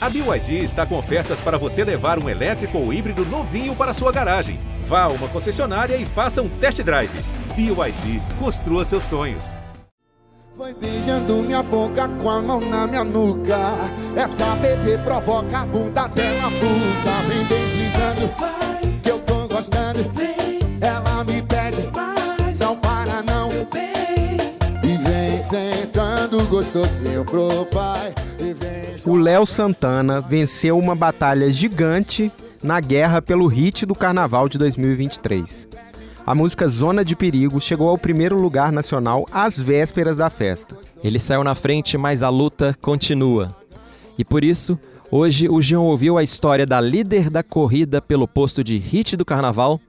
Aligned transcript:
A 0.00 0.08
BYD 0.08 0.62
está 0.62 0.86
com 0.86 0.96
ofertas 0.96 1.40
para 1.40 1.58
você 1.58 1.82
levar 1.82 2.22
um 2.22 2.28
elétrico 2.28 2.78
ou 2.78 2.92
híbrido 2.92 3.24
novinho 3.26 3.74
para 3.74 3.92
sua 3.92 4.12
garagem. 4.12 4.60
Vá 4.84 5.02
a 5.02 5.08
uma 5.08 5.26
concessionária 5.26 5.96
e 5.96 6.06
faça 6.06 6.40
um 6.40 6.48
test 6.48 6.80
drive. 6.82 7.10
BYD, 7.56 8.22
construa 8.38 8.84
seus 8.84 9.02
sonhos. 9.02 9.56
Foi 10.56 10.72
beijando 10.72 11.42
minha 11.42 11.64
boca 11.64 12.08
com 12.08 12.30
a 12.30 12.40
mão 12.40 12.60
na 12.60 12.86
minha 12.86 13.02
nuca. 13.02 13.58
Essa 14.14 14.54
bebê 14.56 14.98
provoca 14.98 15.58
a 15.58 15.66
bunda 15.66 16.06
dela 16.06 16.48
pulsa. 16.48 17.26
Vem 17.26 17.44
deslizando, 17.46 18.30
que 19.02 19.10
eu 19.10 19.18
tô 19.20 19.48
gostando. 19.48 20.08
Ela 20.80 21.24
me 21.24 21.42
pede, 21.42 21.82
não 22.60 22.76
para 22.76 23.20
não. 23.24 23.50
E 24.84 24.96
vem 24.96 25.40
sentando 25.40 26.17
gostosinho 26.46 27.24
pro 27.24 27.66
pai. 27.66 28.14
E 28.38 28.52
vem 28.52 28.96
O 29.06 29.16
Léo 29.16 29.44
Santana 29.46 30.20
venceu 30.20 30.78
uma 30.78 30.94
batalha 30.94 31.50
gigante 31.50 32.30
na 32.62 32.80
guerra 32.80 33.22
pelo 33.22 33.46
hit 33.46 33.86
do 33.86 33.94
Carnaval 33.94 34.48
de 34.48 34.58
2023. 34.58 35.68
A 36.26 36.34
música 36.34 36.68
Zona 36.68 37.04
de 37.04 37.16
Perigo 37.16 37.60
chegou 37.60 37.88
ao 37.88 37.96
primeiro 37.96 38.38
lugar 38.38 38.70
nacional 38.70 39.26
às 39.32 39.58
vésperas 39.58 40.18
da 40.18 40.28
festa. 40.28 40.76
Ele 41.02 41.18
saiu 41.18 41.42
na 41.42 41.54
frente, 41.54 41.96
mas 41.96 42.22
a 42.22 42.28
luta 42.28 42.76
continua. 42.82 43.48
E 44.18 44.24
por 44.24 44.44
isso, 44.44 44.78
hoje 45.10 45.48
o 45.48 45.62
Jean 45.62 45.80
ouviu 45.80 46.18
a 46.18 46.22
história 46.22 46.66
da 46.66 46.80
líder 46.80 47.30
da 47.30 47.42
corrida 47.42 48.02
pelo 48.02 48.28
posto 48.28 48.62
de 48.62 48.76
hit 48.76 49.16
do 49.16 49.24
carnaval 49.24 49.80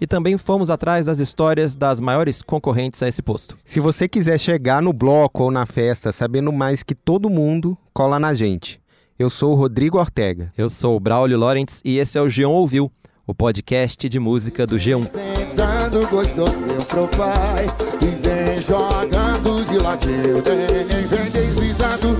e 0.00 0.06
também 0.06 0.38
fomos 0.38 0.70
atrás 0.70 1.06
das 1.06 1.18
histórias 1.18 1.74
das 1.74 2.00
maiores 2.00 2.42
concorrentes 2.42 3.02
a 3.02 3.08
esse 3.08 3.22
posto. 3.22 3.56
Se 3.64 3.80
você 3.80 4.08
quiser 4.08 4.38
chegar 4.38 4.80
no 4.82 4.92
bloco 4.92 5.44
ou 5.44 5.50
na 5.50 5.66
festa 5.66 6.12
sabendo 6.12 6.52
mais 6.52 6.82
que 6.82 6.94
todo 6.94 7.28
mundo, 7.30 7.76
cola 7.92 8.18
na 8.18 8.32
gente. 8.32 8.80
Eu 9.18 9.28
sou 9.28 9.52
o 9.52 9.56
Rodrigo 9.56 9.98
Ortega. 9.98 10.52
Eu 10.56 10.70
sou 10.70 10.96
o 10.96 11.00
Braulio 11.00 11.38
Lawrence 11.38 11.80
e 11.84 11.98
esse 11.98 12.16
é 12.16 12.22
o 12.22 12.28
Jean 12.28 12.48
Ouviu, 12.50 12.90
o 13.26 13.34
podcast 13.34 14.08
de 14.08 14.18
música 14.20 14.64
do 14.66 14.76
G1. 14.76 15.06
sentando 15.06 16.06
gostosinho 16.08 16.84
pro 16.84 17.08
pai. 17.08 17.66
E 18.00 18.06
vem 18.16 18.60
jogando 18.62 19.64
de 19.64 19.78
ladinho. 19.78 20.42
Neném 20.42 21.06
vem 21.08 21.30
deslizando. 21.30 22.16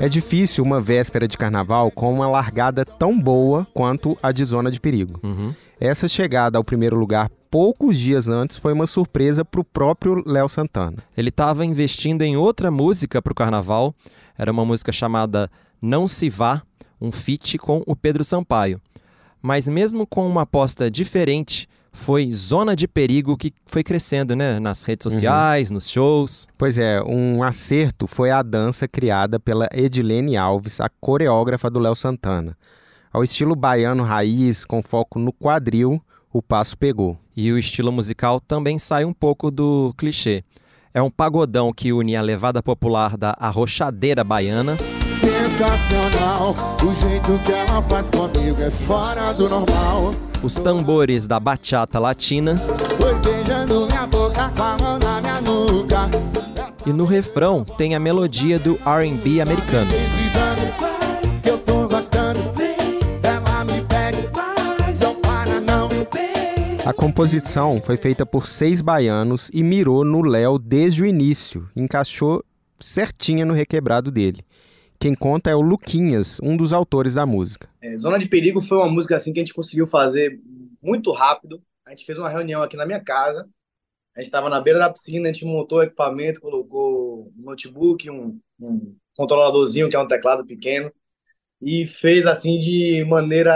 É 0.00 0.08
difícil 0.08 0.62
uma 0.62 0.80
véspera 0.80 1.26
de 1.26 1.36
carnaval 1.36 1.90
com 1.90 2.12
uma 2.12 2.28
largada 2.28 2.84
tão 2.84 3.20
boa 3.20 3.66
quanto 3.74 4.16
a 4.22 4.30
de 4.30 4.44
Zona 4.44 4.70
de 4.70 4.80
Perigo. 4.80 5.18
Uhum. 5.24 5.52
Essa 5.80 6.08
chegada 6.08 6.58
ao 6.58 6.64
primeiro 6.64 6.96
lugar 6.96 7.30
poucos 7.48 7.96
dias 7.96 8.28
antes 8.28 8.56
foi 8.56 8.72
uma 8.72 8.86
surpresa 8.86 9.44
para 9.44 9.60
o 9.60 9.64
próprio 9.64 10.22
Léo 10.26 10.48
Santana. 10.48 11.04
Ele 11.16 11.28
estava 11.28 11.64
investindo 11.64 12.22
em 12.22 12.36
outra 12.36 12.68
música 12.68 13.22
para 13.22 13.32
o 13.32 13.34
carnaval. 13.34 13.94
Era 14.36 14.50
uma 14.50 14.64
música 14.64 14.90
chamada 14.90 15.48
Não 15.80 16.08
Se 16.08 16.28
Vá, 16.28 16.62
um 17.00 17.12
feat 17.12 17.58
com 17.58 17.82
o 17.86 17.94
Pedro 17.94 18.24
Sampaio. 18.24 18.80
Mas 19.40 19.68
mesmo 19.68 20.04
com 20.04 20.26
uma 20.26 20.42
aposta 20.42 20.90
diferente, 20.90 21.68
foi 21.92 22.32
Zona 22.32 22.74
de 22.74 22.88
Perigo 22.88 23.36
que 23.36 23.52
foi 23.64 23.84
crescendo, 23.84 24.34
né? 24.34 24.58
Nas 24.58 24.82
redes 24.82 25.04
sociais, 25.04 25.70
nos 25.70 25.88
shows. 25.88 26.48
Pois 26.58 26.76
é, 26.76 27.00
um 27.02 27.40
acerto 27.42 28.08
foi 28.08 28.32
a 28.32 28.42
dança 28.42 28.88
criada 28.88 29.38
pela 29.38 29.68
Edilene 29.72 30.36
Alves, 30.36 30.80
a 30.80 30.88
coreógrafa 30.88 31.70
do 31.70 31.78
Léo 31.78 31.94
Santana. 31.94 32.56
Ao 33.12 33.24
estilo 33.24 33.54
baiano 33.56 34.02
raiz, 34.02 34.64
com 34.64 34.82
foco 34.82 35.18
no 35.18 35.32
quadril, 35.32 36.00
o 36.32 36.42
passo 36.42 36.76
pegou. 36.76 37.16
E 37.36 37.50
o 37.52 37.58
estilo 37.58 37.90
musical 37.90 38.40
também 38.40 38.78
sai 38.78 39.04
um 39.04 39.12
pouco 39.12 39.50
do 39.50 39.94
clichê. 39.96 40.44
É 40.92 41.00
um 41.02 41.10
pagodão 41.10 41.72
que 41.72 41.92
une 41.92 42.16
a 42.16 42.22
levada 42.22 42.62
popular 42.62 43.16
da 43.16 43.34
arrochadeira 43.38 44.24
baiana 44.24 44.76
Sensacional. 45.20 46.54
O 46.82 46.94
jeito 47.08 47.38
que 47.44 47.52
ela 47.52 47.82
faz 47.82 48.10
comigo 48.10 48.60
é 48.62 48.70
fora 48.70 49.32
do 49.32 49.48
normal. 49.48 50.14
os 50.42 50.54
tambores 50.54 51.26
da 51.26 51.40
bachata 51.40 51.98
latina 51.98 52.56
Foi 53.00 53.14
beijando 53.18 53.86
minha 53.86 54.06
boca 54.06 54.50
com 54.50 54.98
na 55.04 55.20
minha 55.20 55.40
nuca. 55.40 56.08
e 56.86 56.92
no 56.92 57.04
refrão 57.04 57.64
tem 57.64 57.94
a 57.94 57.98
melodia 58.00 58.58
do 58.58 58.78
R&B 58.86 59.40
americano. 59.40 59.90
Eu 61.44 61.58
tô 61.58 61.77
A 66.88 66.94
composição 66.94 67.82
foi 67.82 67.98
feita 67.98 68.24
por 68.24 68.46
seis 68.46 68.80
baianos 68.80 69.50
e 69.52 69.62
mirou 69.62 70.06
no 70.06 70.22
Léo 70.22 70.58
desde 70.58 71.02
o 71.02 71.06
início, 71.06 71.68
encaixou 71.76 72.42
certinha 72.80 73.44
no 73.44 73.52
requebrado 73.52 74.10
dele. 74.10 74.42
Quem 74.98 75.14
conta 75.14 75.50
é 75.50 75.54
o 75.54 75.60
Luquinhas, 75.60 76.40
um 76.42 76.56
dos 76.56 76.72
autores 76.72 77.12
da 77.12 77.26
música. 77.26 77.68
É, 77.82 77.94
Zona 77.98 78.18
de 78.18 78.26
Perigo 78.26 78.58
foi 78.62 78.78
uma 78.78 78.88
música 78.88 79.16
assim 79.16 79.34
que 79.34 79.38
a 79.38 79.42
gente 79.42 79.52
conseguiu 79.52 79.86
fazer 79.86 80.40
muito 80.82 81.12
rápido. 81.12 81.62
A 81.86 81.90
gente 81.90 82.06
fez 82.06 82.18
uma 82.18 82.30
reunião 82.30 82.62
aqui 82.62 82.74
na 82.74 82.86
minha 82.86 83.04
casa. 83.04 83.46
A 84.16 84.20
gente 84.20 84.28
estava 84.28 84.48
na 84.48 84.58
beira 84.58 84.78
da 84.78 84.90
piscina, 84.90 85.28
a 85.28 85.32
gente 85.34 85.44
montou 85.44 85.80
o 85.80 85.82
equipamento, 85.82 86.40
colocou 86.40 87.30
um 87.38 87.42
notebook, 87.42 88.08
um, 88.08 88.40
um 88.58 88.96
controladorzinho, 89.14 89.90
que 89.90 89.96
é 89.96 90.00
um 90.00 90.08
teclado 90.08 90.46
pequeno, 90.46 90.90
e 91.60 91.86
fez 91.86 92.24
assim 92.24 92.58
de 92.58 93.04
maneira, 93.04 93.52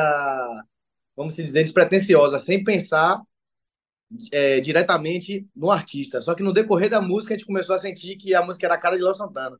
vamos 1.16 1.36
dizer, 1.36 1.62
despretensiosa, 1.62 2.38
sem 2.38 2.62
pensar 2.62 3.22
é, 4.32 4.60
diretamente 4.60 5.46
no 5.54 5.70
artista. 5.70 6.20
Só 6.20 6.34
que 6.34 6.42
no 6.42 6.52
decorrer 6.52 6.90
da 6.90 7.00
música 7.00 7.34
a 7.34 7.36
gente 7.36 7.46
começou 7.46 7.74
a 7.74 7.78
sentir 7.78 8.16
que 8.16 8.34
a 8.34 8.44
música 8.44 8.66
era 8.66 8.74
a 8.74 8.78
cara 8.78 8.96
de 8.96 9.02
Léo 9.02 9.14
Santana. 9.14 9.58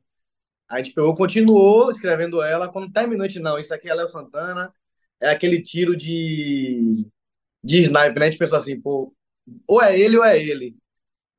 A 0.69 0.77
gente 0.77 0.93
pegou, 0.93 1.15
continuou 1.15 1.91
escrevendo 1.91 2.41
ela. 2.41 2.71
Quando 2.71 2.91
terminou, 2.91 3.25
a 3.25 3.27
gente, 3.27 3.39
não, 3.39 3.59
isso 3.59 3.73
aqui 3.73 3.89
é 3.89 3.93
Léo 3.93 4.09
Santana. 4.09 4.73
É 5.21 5.29
aquele 5.29 5.61
tiro 5.61 5.95
de, 5.95 7.07
de 7.63 7.79
sniper, 7.79 8.19
né? 8.19 8.27
A 8.27 8.29
gente 8.29 8.39
pensou 8.39 8.57
assim, 8.57 8.79
pô, 8.79 9.13
ou 9.67 9.81
é 9.81 9.97
ele 9.99 10.17
ou 10.17 10.23
é 10.23 10.41
ele. 10.41 10.75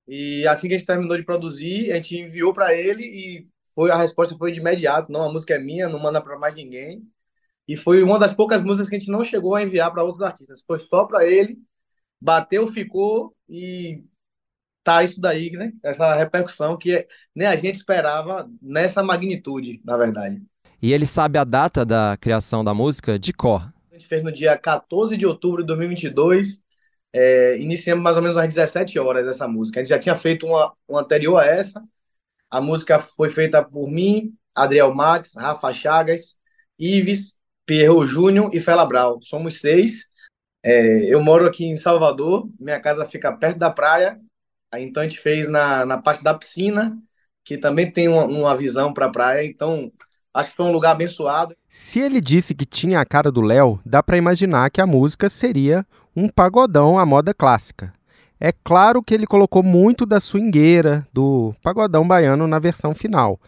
E 0.07 0.47
assim 0.47 0.69
que 0.69 0.75
a 0.75 0.79
gente 0.79 0.87
terminou 0.87 1.17
de 1.17 1.25
produzir, 1.25 1.93
a 1.93 1.97
gente 1.97 2.19
enviou 2.19 2.53
para 2.53 2.75
ele 2.75 3.05
e 3.05 3.49
foi 3.75 3.91
a 3.91 3.97
resposta 3.97 4.37
foi 4.37 4.53
de 4.53 4.61
imediato. 4.61 5.11
Não, 5.11 5.25
a 5.25 5.33
música 5.33 5.55
é 5.55 5.59
minha, 5.59 5.89
não 5.89 5.99
manda 5.99 6.21
para 6.21 6.39
mais 6.39 6.57
ninguém. 6.57 7.03
E 7.67 7.77
foi 7.77 8.03
uma 8.03 8.19
das 8.19 8.33
poucas 8.33 8.63
músicas 8.63 8.89
que 8.89 8.97
a 8.97 8.99
gente 8.99 9.11
não 9.11 9.25
chegou 9.25 9.55
a 9.55 9.63
enviar 9.63 9.91
para 9.91 10.03
outros 10.03 10.23
artistas. 10.23 10.63
Foi 10.67 10.81
só 10.81 11.05
para 11.05 11.27
ele. 11.27 11.59
Bateu, 12.21 12.71
ficou 12.71 13.35
e 13.49 14.05
tá 14.83 15.03
isso 15.03 15.21
daí, 15.21 15.51
né? 15.53 15.73
Essa 15.83 16.15
repercussão 16.15 16.77
que 16.77 17.07
nem 17.35 17.49
a 17.49 17.57
gente 17.57 17.77
esperava 17.77 18.49
nessa 18.61 19.03
magnitude, 19.03 19.81
na 19.85 19.97
verdade. 19.97 20.43
E 20.81 20.93
ele 20.93 21.07
sabe 21.07 21.39
a 21.39 21.45
data 21.45 21.85
da 21.85 22.17
criação 22.21 22.63
da 22.63 22.75
música 22.75 23.19
de 23.19 23.33
cor. 23.33 23.73
A 23.91 23.95
gente 23.95 24.07
fez 24.07 24.23
no 24.23 24.31
dia 24.31 24.57
14 24.57 25.17
de 25.17 25.25
outubro 25.25 25.63
de 25.63 25.67
2022. 25.69 26.61
É, 27.13 27.59
iniciamos 27.59 28.03
mais 28.03 28.17
ou 28.17 28.23
menos 28.23 28.37
às 28.37 28.49
17 28.49 28.99
horas 28.99 29.27
essa 29.27 29.49
música. 29.49 29.81
A 29.81 29.83
gente 29.83 29.91
já 29.91 29.99
tinha 29.99 30.17
feito 30.17 30.47
uma, 30.47 30.75
uma 30.87 31.01
anterior 31.01 31.39
a 31.39 31.47
essa. 31.47 31.83
A 32.51 32.61
música 32.61 33.01
foi 33.01 33.31
feita 33.31 33.65
por 33.65 33.91
mim, 33.91 34.35
Adriel 34.55 34.95
Max, 34.95 35.35
Rafa 35.37 35.73
Chagas, 35.73 36.39
Ives, 36.79 37.39
Pierrot 37.67 38.07
Júnior 38.07 38.51
e 38.53 38.61
Fela 38.61 38.85
Brau. 38.87 39.19
Somos 39.23 39.61
seis. 39.61 40.07
É, 40.65 41.13
eu 41.13 41.23
moro 41.23 41.47
aqui 41.47 41.67
em 41.67 41.77
Salvador, 41.77 42.49
minha 42.59 42.81
casa 42.81 43.05
fica 43.05 43.33
perto 43.33 43.59
da 43.59 43.71
praia. 43.71 44.19
Então 44.77 45.03
a 45.03 45.07
gente 45.07 45.21
fez 45.21 45.49
na, 45.49 45.85
na 45.85 46.01
parte 46.01 46.25
da 46.25 46.35
piscina, 46.35 46.99
que 47.45 47.57
também 47.59 47.91
tem 47.91 48.09
uma, 48.09 48.25
uma 48.25 48.57
visão 48.57 48.93
para 48.93 49.07
a 49.07 49.11
praia. 49.11 49.47
Então 49.47 49.93
acho 50.33 50.51
que 50.51 50.57
foi 50.57 50.67
um 50.67 50.73
lugar 50.73 50.93
abençoado. 50.93 51.55
Se 51.69 52.01
ele 52.01 52.21
disse 52.21 52.55
que 52.55 52.65
tinha 52.65 53.01
a 53.01 53.05
cara 53.05 53.31
do 53.31 53.41
Léo, 53.41 53.81
dá 53.85 54.03
pra 54.03 54.17
imaginar 54.17 54.71
que 54.71 54.81
a 54.81 54.87
música 54.87 55.29
seria 55.29 55.87
um 56.17 56.29
pagodão 56.29 56.99
à 56.99 57.07
moda 57.07 57.35
clássica. 57.35 57.93
É 58.41 58.53
claro 58.53 59.03
que 59.03 59.15
ele 59.15 59.27
colocou 59.27 59.63
muito 59.63 60.05
da 60.05 60.19
swingueira, 60.19 61.07
do 61.13 61.55
pagodão 61.63 62.07
baiano 62.07 62.47
na 62.47 62.59
versão 62.59 62.95
final, 62.95 63.41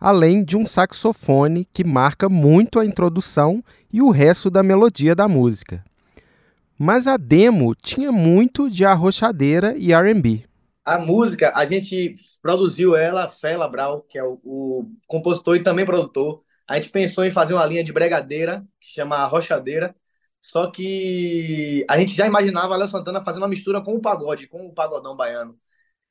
além 0.00 0.44
de 0.44 0.56
um 0.56 0.66
saxofone 0.66 1.66
que 1.72 1.84
marca 1.84 2.28
muito 2.28 2.78
a 2.78 2.84
introdução 2.84 3.62
e 3.92 4.02
o 4.02 4.10
resto 4.10 4.50
da 4.50 4.62
melodia 4.62 5.14
da 5.14 5.28
música. 5.28 5.82
Mas 6.78 7.06
a 7.06 7.16
demo 7.16 7.74
tinha 7.74 8.12
muito 8.12 8.68
de 8.70 8.84
arrochadeira 8.84 9.74
e 9.76 9.92
R&B. 9.92 10.44
A 10.84 10.98
música, 10.98 11.52
a 11.54 11.64
gente 11.64 12.14
produziu 12.40 12.94
ela, 12.94 13.28
Fela 13.28 13.66
Brau, 13.68 14.02
que 14.02 14.18
é 14.18 14.22
o, 14.22 14.38
o 14.44 14.90
compositor 15.06 15.56
e 15.56 15.62
também 15.62 15.84
produtor. 15.84 16.42
A 16.68 16.78
gente 16.78 16.90
pensou 16.90 17.24
em 17.24 17.30
fazer 17.30 17.54
uma 17.54 17.66
linha 17.66 17.82
de 17.82 17.92
bregadeira, 17.92 18.64
que 18.80 18.88
chama 18.90 19.26
Rochadeira, 19.26 19.94
só 20.40 20.70
que 20.70 21.84
a 21.88 21.98
gente 21.98 22.14
já 22.14 22.26
imaginava 22.26 22.76
Léo 22.76 22.88
Santana 22.88 23.22
fazendo 23.22 23.42
uma 23.42 23.48
mistura 23.48 23.82
com 23.82 23.94
o 23.94 24.00
pagode, 24.00 24.46
com 24.48 24.66
o 24.66 24.74
pagodão 24.74 25.16
baiano. 25.16 25.58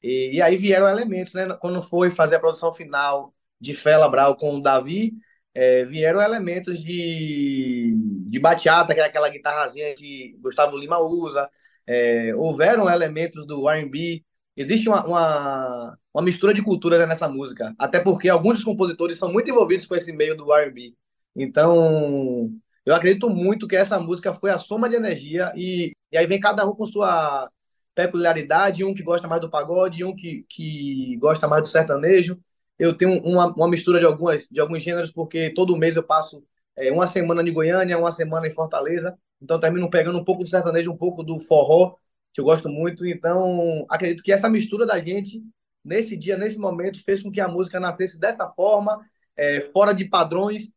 E, 0.03 0.37
e 0.37 0.41
aí 0.41 0.57
vieram 0.57 0.89
elementos, 0.89 1.33
né? 1.35 1.53
Quando 1.61 1.81
foi 1.83 2.11
fazer 2.11 2.37
a 2.37 2.39
produção 2.39 2.73
final 2.73 3.34
de 3.59 3.73
Fela 3.73 4.09
Brau 4.09 4.35
com 4.35 4.55
o 4.55 4.61
Davi, 4.61 5.13
é, 5.53 5.85
vieram 5.85 6.21
elementos 6.21 6.83
de, 6.83 7.93
de 8.27 8.39
bachata, 8.39 8.93
que 8.93 8.99
é 8.99 9.05
aquela 9.05 9.29
guitarrazinha 9.29 9.95
que 9.95 10.37
Gustavo 10.41 10.77
Lima 10.77 10.99
usa. 10.99 11.49
É, 11.87 12.35
houveram 12.35 12.89
elementos 12.89 13.45
do 13.47 13.69
R&B, 13.69 14.23
existe 14.57 14.89
uma, 14.89 15.05
uma, 15.05 15.97
uma 16.13 16.23
mistura 16.23 16.53
de 16.53 16.63
culturas 16.63 17.07
nessa 17.07 17.29
música, 17.29 17.73
até 17.77 17.99
porque 17.99 18.27
alguns 18.27 18.55
dos 18.55 18.63
compositores 18.63 19.17
são 19.17 19.31
muito 19.31 19.49
envolvidos 19.49 19.85
com 19.85 19.95
esse 19.95 20.11
meio 20.11 20.35
do 20.35 20.51
R&B. 20.53 20.93
Então, 21.35 22.51
eu 22.85 22.95
acredito 22.95 23.29
muito 23.29 23.67
que 23.67 23.75
essa 23.75 23.99
música 23.99 24.33
foi 24.33 24.49
a 24.51 24.59
soma 24.59 24.89
de 24.89 24.95
energia 24.95 25.51
e, 25.55 25.91
e 26.11 26.17
aí 26.17 26.27
vem 26.27 26.39
cada 26.39 26.65
um 26.65 26.75
com 26.75 26.87
sua 26.87 27.49
peculiaridade, 27.93 28.83
um 28.83 28.93
que 28.93 29.03
gosta 29.03 29.27
mais 29.27 29.41
do 29.41 29.49
pagode, 29.49 30.03
um 30.03 30.15
que, 30.15 30.45
que 30.49 31.17
gosta 31.17 31.47
mais 31.47 31.63
do 31.63 31.69
sertanejo. 31.69 32.39
Eu 32.77 32.93
tenho 32.97 33.21
uma, 33.23 33.47
uma 33.53 33.69
mistura 33.69 33.99
de, 33.99 34.05
algumas, 34.05 34.47
de 34.49 34.59
alguns 34.59 34.83
gêneros, 34.83 35.11
porque 35.11 35.49
todo 35.53 35.77
mês 35.77 35.95
eu 35.95 36.03
passo 36.03 36.43
é, 36.75 36.91
uma 36.91 37.07
semana 37.07 37.41
em 37.41 37.53
Goiânia, 37.53 37.97
uma 37.97 38.11
semana 38.11 38.47
em 38.47 38.51
Fortaleza, 38.51 39.17
então 39.41 39.59
termino 39.59 39.89
pegando 39.89 40.17
um 40.17 40.23
pouco 40.23 40.43
do 40.43 40.49
sertanejo, 40.49 40.91
um 40.91 40.97
pouco 40.97 41.23
do 41.23 41.39
forró, 41.39 41.95
que 42.33 42.41
eu 42.41 42.45
gosto 42.45 42.67
muito. 42.69 43.05
Então, 43.05 43.85
acredito 43.89 44.23
que 44.23 44.31
essa 44.31 44.49
mistura 44.49 44.85
da 44.85 44.99
gente, 44.99 45.41
nesse 45.83 46.17
dia, 46.17 46.37
nesse 46.37 46.57
momento, 46.57 47.03
fez 47.03 47.23
com 47.23 47.31
que 47.31 47.39
a 47.39 47.47
música 47.47 47.79
nascesse 47.79 48.19
dessa 48.19 48.47
forma, 48.49 48.99
é, 49.37 49.61
fora 49.71 49.93
de 49.93 50.05
padrões, 50.05 50.73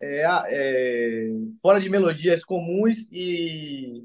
é, 0.00 0.24
é, 0.48 1.26
fora 1.60 1.80
de 1.80 1.88
melodias 1.88 2.44
comuns 2.44 3.08
e, 3.12 4.04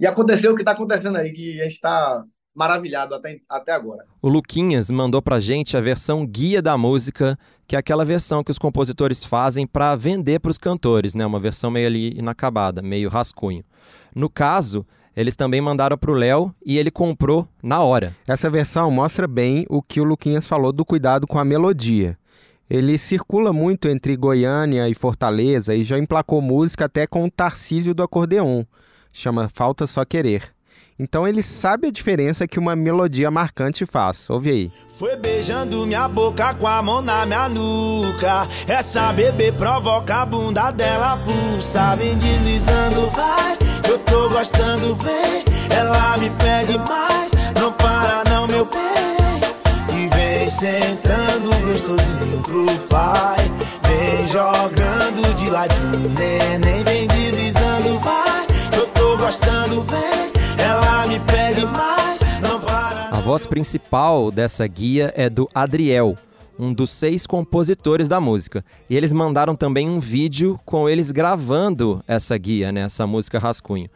e 0.00 0.06
aconteceu 0.06 0.52
o 0.52 0.56
que 0.56 0.62
está 0.62 0.72
acontecendo 0.72 1.16
aí, 1.18 1.32
que 1.32 1.60
a 1.60 1.64
gente 1.64 1.74
está 1.74 2.24
maravilhado 2.54 3.14
até, 3.14 3.40
até 3.48 3.72
agora. 3.72 4.04
O 4.22 4.28
Luquinhas 4.28 4.90
mandou 4.90 5.20
pra 5.20 5.40
gente 5.40 5.76
a 5.76 5.80
versão 5.80 6.24
guia 6.26 6.62
da 6.62 6.78
música, 6.78 7.38
que 7.66 7.74
é 7.74 7.78
aquela 7.78 8.04
versão 8.04 8.44
que 8.44 8.50
os 8.50 8.58
compositores 8.58 9.24
fazem 9.24 9.66
para 9.66 9.96
vender 9.96 10.38
para 10.38 10.50
os 10.50 10.58
cantores, 10.58 11.14
né? 11.14 11.26
Uma 11.26 11.40
versão 11.40 11.70
meio 11.70 11.86
ali 11.86 12.16
inacabada, 12.16 12.80
meio 12.80 13.08
rascunho. 13.08 13.64
No 14.14 14.30
caso, 14.30 14.86
eles 15.16 15.36
também 15.36 15.60
mandaram 15.60 15.98
para 15.98 16.10
o 16.10 16.14
Léo 16.14 16.52
e 16.64 16.78
ele 16.78 16.90
comprou 16.90 17.48
na 17.62 17.80
hora. 17.80 18.14
Essa 18.26 18.48
versão 18.48 18.90
mostra 18.90 19.26
bem 19.26 19.66
o 19.68 19.82
que 19.82 20.00
o 20.00 20.04
Luquinhas 20.04 20.46
falou 20.46 20.72
do 20.72 20.84
cuidado 20.84 21.26
com 21.26 21.38
a 21.38 21.44
melodia. 21.44 22.16
Ele 22.68 22.96
circula 22.96 23.52
muito 23.52 23.88
entre 23.88 24.16
Goiânia 24.16 24.88
e 24.88 24.94
Fortaleza 24.94 25.74
e 25.74 25.84
já 25.84 25.98
emplacou 25.98 26.40
música 26.40 26.86
até 26.86 27.06
com 27.06 27.24
o 27.24 27.30
Tarcísio 27.30 27.94
do 27.94 28.02
acordeon. 28.02 28.64
Chama 29.12 29.48
Falta 29.52 29.86
Só 29.86 30.04
Querer. 30.04 30.53
Então 30.98 31.26
ele 31.26 31.42
sabe 31.42 31.88
a 31.88 31.90
diferença 31.90 32.46
que 32.46 32.58
uma 32.58 32.76
melodia 32.76 33.30
marcante 33.30 33.84
faz. 33.84 34.30
Ouve 34.30 34.50
aí. 34.50 34.72
Foi 34.88 35.16
beijando 35.16 35.84
minha 35.86 36.06
boca 36.08 36.54
com 36.54 36.68
a 36.68 36.80
mão 36.80 37.02
na 37.02 37.26
minha 37.26 37.48
nuca. 37.48 38.46
Essa 38.68 39.12
bebê 39.12 39.50
provoca 39.50 40.22
a 40.22 40.26
bunda 40.26 40.70
dela 40.70 41.16
pulsa. 41.18 41.96
Vem 41.96 42.16
deslizando, 42.16 43.10
vai. 43.10 43.58
Eu 43.88 43.98
tô 43.98 44.28
gostando, 44.28 44.94
vem. 44.96 45.44
Ela 45.76 46.16
me 46.16 46.30
pede 46.30 46.78
mais. 46.78 47.32
Não 47.60 47.72
para, 47.72 48.22
não, 48.30 48.46
meu 48.46 48.64
bem. 48.64 50.00
E 50.00 50.08
vem 50.14 50.48
sentando 50.48 51.50
gostosinho 51.66 52.40
pro 52.42 52.66
pai. 52.88 53.38
Vem 53.82 54.28
jogando 54.28 55.34
de 55.34 55.50
ladinho, 55.50 56.08
neném. 56.10 56.84
Vem 56.84 57.08
deslizando, 57.08 57.98
vai. 57.98 58.46
Eu 58.76 58.86
tô 58.88 59.16
gostando, 59.16 59.82
vem. 59.82 60.23
Ela 60.64 61.06
me 61.06 61.20
pede 61.20 61.66
mais. 61.66 62.20
Não 62.42 62.60
para. 62.60 63.10
A 63.10 63.20
voz 63.20 63.46
principal 63.46 64.30
dessa 64.30 64.66
guia 64.66 65.12
é 65.16 65.28
do 65.28 65.48
Adriel, 65.54 66.16
um 66.58 66.72
dos 66.72 66.90
seis 66.90 67.26
compositores 67.26 68.08
da 68.08 68.20
música. 68.20 68.64
E 68.88 68.96
eles 68.96 69.12
mandaram 69.12 69.54
também 69.54 69.88
um 69.88 70.00
vídeo 70.00 70.58
com 70.64 70.88
eles 70.88 71.10
gravando 71.10 72.02
essa 72.06 72.36
guia, 72.38 72.72
né, 72.72 72.82
essa 72.82 73.06
música 73.06 73.38
Rascunho. 73.38 73.88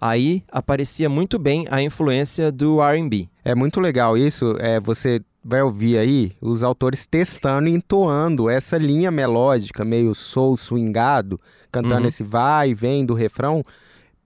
Aí 0.00 0.42
aparecia 0.52 1.08
muito 1.08 1.38
bem 1.38 1.66
a 1.70 1.80
influência 1.82 2.52
do 2.52 2.80
R&B. 2.82 3.28
É 3.44 3.54
muito 3.54 3.80
legal 3.80 4.18
isso, 4.18 4.54
é 4.58 4.78
você 4.78 5.20
vai 5.42 5.62
ouvir 5.62 5.98
aí 5.98 6.32
os 6.40 6.62
autores 6.62 7.06
testando 7.06 7.68
e 7.68 7.72
entoando 7.72 8.48
essa 8.50 8.76
linha 8.78 9.10
melódica, 9.10 9.84
meio 9.84 10.14
soul 10.14 10.56
swingado, 10.56 11.38
cantando 11.70 12.02
Uhum. 12.02 12.08
esse 12.08 12.22
vai 12.22 12.70
e 12.70 12.74
vem 12.74 13.04
do 13.04 13.14
refrão. 13.14 13.64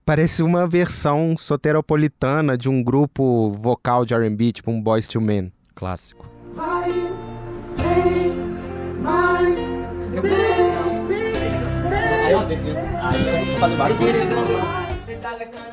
Parece 0.09 0.41
uma 0.41 0.65
versão 0.65 1.35
soteropolitana 1.37 2.57
de 2.57 2.67
um 2.67 2.81
grupo 2.81 3.51
vocal 3.51 4.03
de 4.03 4.15
R&B, 4.15 4.51
tipo 4.51 4.71
um 4.71 4.81
Boys 4.81 5.07
to 5.07 5.21
Men. 5.21 5.53
Clássico. 5.75 6.27
Vai, 6.55 6.91
vem, 7.77 8.33
mais, 9.03 9.55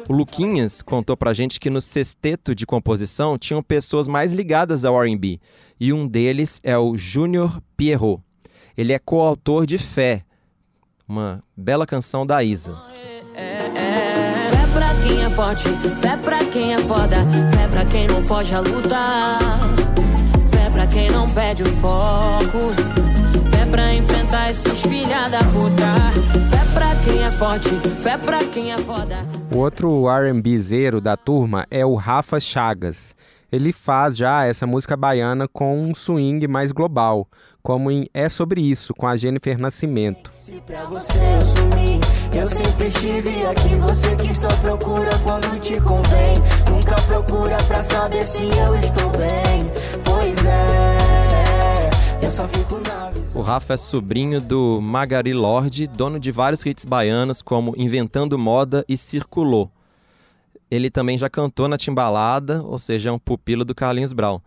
O 0.07 0.13
Luquinhas 0.13 0.83
contou 0.83 1.17
pra 1.17 1.33
gente 1.33 1.59
que 1.59 1.71
no 1.71 1.81
sexteto 1.81 2.55
de 2.55 2.67
composição 2.67 3.39
tinham 3.39 3.63
pessoas 3.63 4.07
mais 4.07 4.35
ligadas 4.35 4.85
ao 4.85 5.03
R&B, 5.03 5.41
e 5.81 5.95
um 5.95 6.07
deles 6.07 6.61
é 6.63 6.77
o 6.77 6.99
Júnior 6.99 7.59
Pierrot. 7.75 8.23
Ele 8.77 8.93
é 8.93 8.99
coautor 8.99 9.65
de 9.65 9.79
Fé, 9.79 10.27
uma 11.09 11.43
bela 11.57 11.87
canção 11.87 12.27
da 12.27 12.45
Isa. 12.45 12.79
Quem 15.07 15.23
é 15.23 15.31
forte, 15.31 15.69
fé 16.01 16.17
pra 16.17 16.39
quem 16.47 16.75
é 16.75 16.79
foda, 16.79 17.19
fé 17.55 17.69
pra 17.71 17.85
quem 17.85 18.09
não 18.09 18.21
foge 18.23 18.53
a 18.53 18.59
luta, 18.59 19.39
fé 20.51 20.69
pra 20.73 20.85
quem 20.85 21.09
não 21.09 21.31
perde 21.31 21.63
o 21.63 21.67
foco, 21.77 22.73
fé 23.53 23.65
pra 23.71 23.95
enfrentar 23.95 24.51
esses 24.51 24.81
filha 24.83 25.29
da 25.29 25.39
puta, 25.39 26.11
fé 26.51 26.75
pra 26.75 26.97
quem 27.05 27.23
é 27.23 27.31
forte, 27.31 27.71
fé 28.03 28.19
pra 28.19 28.39
quem 28.47 28.73
é 28.73 28.79
foda. 28.79 29.19
O 29.53 29.59
outro 29.59 30.09
R&Bzeiro 30.09 31.01
da 31.01 31.17
turma 31.17 31.65
é 31.71 31.87
o 31.87 31.95
Rafa 31.95 32.41
Chagas. 32.41 33.15
Ele 33.51 33.73
faz 33.73 34.17
já 34.17 34.45
essa 34.45 34.67
música 34.67 34.97
baiana 34.97 35.47
com 35.47 35.81
um 35.81 35.95
swing 35.95 36.47
mais 36.49 36.73
global, 36.73 37.29
como 37.63 37.91
em 37.91 38.09
É 38.13 38.29
Sobre 38.29 38.61
Isso, 38.61 38.93
com 38.95 39.07
a 39.07 39.17
Jennifer 39.17 39.59
Nascimento. 39.59 40.33
Se 40.39 40.61
pra 40.61 40.85
você 40.87 41.19
eu 41.19 41.41
sumi, 41.41 42.01
eu 42.37 42.47
sempre 42.47 42.87
estive 42.87 43.47
aqui. 43.47 43.75
Você 43.77 44.17
que 44.17 44.35
só 44.35 44.49
procura 44.57 45.11
quando 45.23 45.59
te 45.61 45.81
convém. 45.81 46.35
Nunca 46.69 47.01
procura 47.03 47.57
pra 47.65 47.83
saber 47.83 48.27
se 48.27 48.45
eu 48.45 48.75
estou 48.75 49.11
bem. 49.11 49.71
Pois 50.05 50.45
é, 50.45 51.91
eu 52.23 52.31
só 52.31 52.49
fico 52.49 52.81
na 52.89 53.11
visão. 53.11 53.41
O 53.41 53.45
Rafa 53.45 53.75
é 53.75 53.77
sobrinho 53.77 54.41
do 54.41 54.81
Magari 54.81 55.33
Lorde, 55.33 55.87
dono 55.87 56.19
de 56.19 56.33
vários 56.33 56.65
hits 56.67 56.85
baianos 56.85 57.43
como 57.43 57.75
Inventando 57.77 58.37
Moda 58.39 58.85
e 58.89 58.97
Circulou. 58.97 59.71
Ele 60.71 60.91
também 60.91 61.17
já 61.17 61.31
cantou 61.31 61.69
na 61.69 61.79
Timbalada, 61.79 62.63
ou 62.63 62.79
seja, 62.79 63.09
é 63.09 63.13
um 63.13 63.19
pupilo 63.19 63.65
do 63.65 63.75
Carlinhos 63.75 64.13
Brown. 64.13 64.41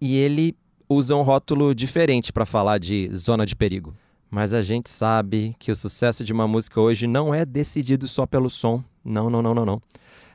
E 0.00 0.16
ele 0.16 0.56
usa 0.88 1.14
um 1.14 1.22
rótulo 1.22 1.74
diferente 1.74 2.32
para 2.32 2.44
falar 2.44 2.78
de 2.78 3.08
zona 3.14 3.46
de 3.46 3.56
perigo. 3.56 3.94
Mas 4.30 4.52
a 4.52 4.62
gente 4.62 4.90
sabe 4.90 5.56
que 5.58 5.72
o 5.72 5.76
sucesso 5.76 6.24
de 6.24 6.32
uma 6.32 6.46
música 6.46 6.80
hoje 6.80 7.06
não 7.06 7.34
é 7.34 7.44
decidido 7.44 8.06
só 8.06 8.26
pelo 8.26 8.50
som. 8.50 8.82
Não, 9.04 9.28
não, 9.30 9.42
não, 9.42 9.54
não, 9.54 9.64
não. 9.64 9.82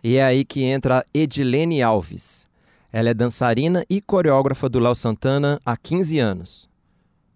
E 0.03 0.17
é 0.17 0.23
aí 0.23 0.43
que 0.43 0.63
entra 0.63 0.99
a 0.99 1.05
Edilene 1.13 1.81
Alves. 1.81 2.47
Ela 2.91 3.09
é 3.09 3.13
dançarina 3.13 3.85
e 3.89 4.01
coreógrafa 4.01 4.69
do 4.69 4.79
Léo 4.79 4.95
Santana 4.95 5.59
há 5.65 5.75
15 5.77 6.19
anos. 6.19 6.69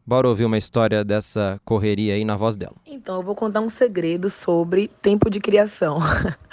Bora 0.06 0.28
ouvir 0.28 0.46
uma 0.46 0.58
história 0.58 1.04
dessa 1.04 1.62
correria 1.64 2.16
aí 2.16 2.26
na 2.26 2.36
voz 2.36 2.56
dela. 2.56 2.76
Então, 2.86 3.18
eu 3.18 3.24
vou 3.24 3.36
contar 3.36 3.62
um 3.62 3.70
segredo 3.70 4.30
sobre 4.30 4.88
tempo 5.02 5.30
de 5.30 5.40
criação. 5.40 6.00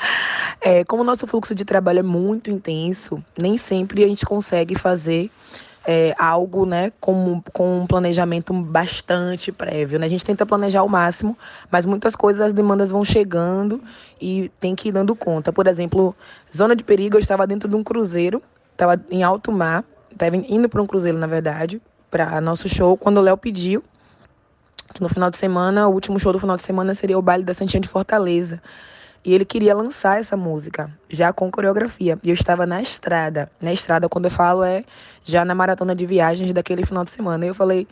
É, 0.60 0.84
como 0.84 1.02
o 1.02 1.04
nosso 1.04 1.26
fluxo 1.26 1.54
de 1.54 1.64
trabalho 1.64 2.00
é 2.00 2.02
muito 2.02 2.50
intenso, 2.50 3.22
nem 3.40 3.56
sempre 3.56 4.02
a 4.02 4.08
gente 4.08 4.24
consegue 4.24 4.74
fazer 4.74 5.30
é, 5.86 6.14
algo 6.18 6.66
né, 6.66 6.92
com, 7.00 7.40
com 7.52 7.82
um 7.82 7.86
planejamento 7.86 8.52
bastante 8.52 9.52
prévio. 9.52 9.98
Né? 9.98 10.06
A 10.06 10.08
gente 10.08 10.24
tenta 10.24 10.44
planejar 10.44 10.80
ao 10.80 10.88
máximo, 10.88 11.38
mas 11.70 11.86
muitas 11.86 12.16
coisas, 12.16 12.48
as 12.48 12.52
demandas 12.52 12.90
vão 12.90 13.04
chegando 13.04 13.80
e 14.20 14.50
tem 14.58 14.74
que 14.74 14.88
ir 14.88 14.92
dando 14.92 15.14
conta. 15.14 15.52
Por 15.52 15.66
exemplo, 15.66 16.14
zona 16.54 16.74
de 16.74 16.82
perigo, 16.82 17.16
eu 17.16 17.20
estava 17.20 17.46
dentro 17.46 17.68
de 17.68 17.76
um 17.76 17.84
cruzeiro, 17.84 18.42
estava 18.72 19.00
em 19.10 19.22
alto 19.22 19.52
mar, 19.52 19.84
estava 20.10 20.36
indo 20.36 20.68
para 20.68 20.82
um 20.82 20.86
cruzeiro, 20.86 21.18
na 21.18 21.26
verdade, 21.26 21.80
para 22.10 22.40
nosso 22.40 22.68
show, 22.68 22.96
quando 22.96 23.18
o 23.18 23.20
Léo 23.20 23.36
pediu 23.36 23.84
que 24.92 25.02
no 25.02 25.08
final 25.08 25.30
de 25.30 25.36
semana, 25.36 25.88
o 25.88 25.92
último 25.92 26.18
show 26.18 26.32
do 26.32 26.38
final 26.38 26.56
de 26.56 26.62
semana 26.62 26.94
seria 26.94 27.18
o 27.18 27.22
baile 27.22 27.44
da 27.44 27.52
Santinha 27.52 27.80
de 27.80 27.88
Fortaleza. 27.88 28.62
E 29.26 29.34
ele 29.34 29.44
queria 29.44 29.74
lançar 29.74 30.20
essa 30.20 30.36
música, 30.36 30.88
já 31.08 31.32
com 31.32 31.50
coreografia. 31.50 32.16
E 32.22 32.30
eu 32.30 32.34
estava 32.34 32.64
na 32.64 32.80
estrada. 32.80 33.50
Na 33.60 33.72
estrada, 33.72 34.08
quando 34.08 34.26
eu 34.26 34.30
falo, 34.30 34.62
é 34.62 34.84
já 35.24 35.44
na 35.44 35.52
maratona 35.52 35.96
de 35.96 36.06
viagens 36.06 36.52
daquele 36.52 36.86
final 36.86 37.02
de 37.02 37.10
semana. 37.10 37.44
E 37.44 37.48
eu 37.48 37.54
falei, 37.54 37.88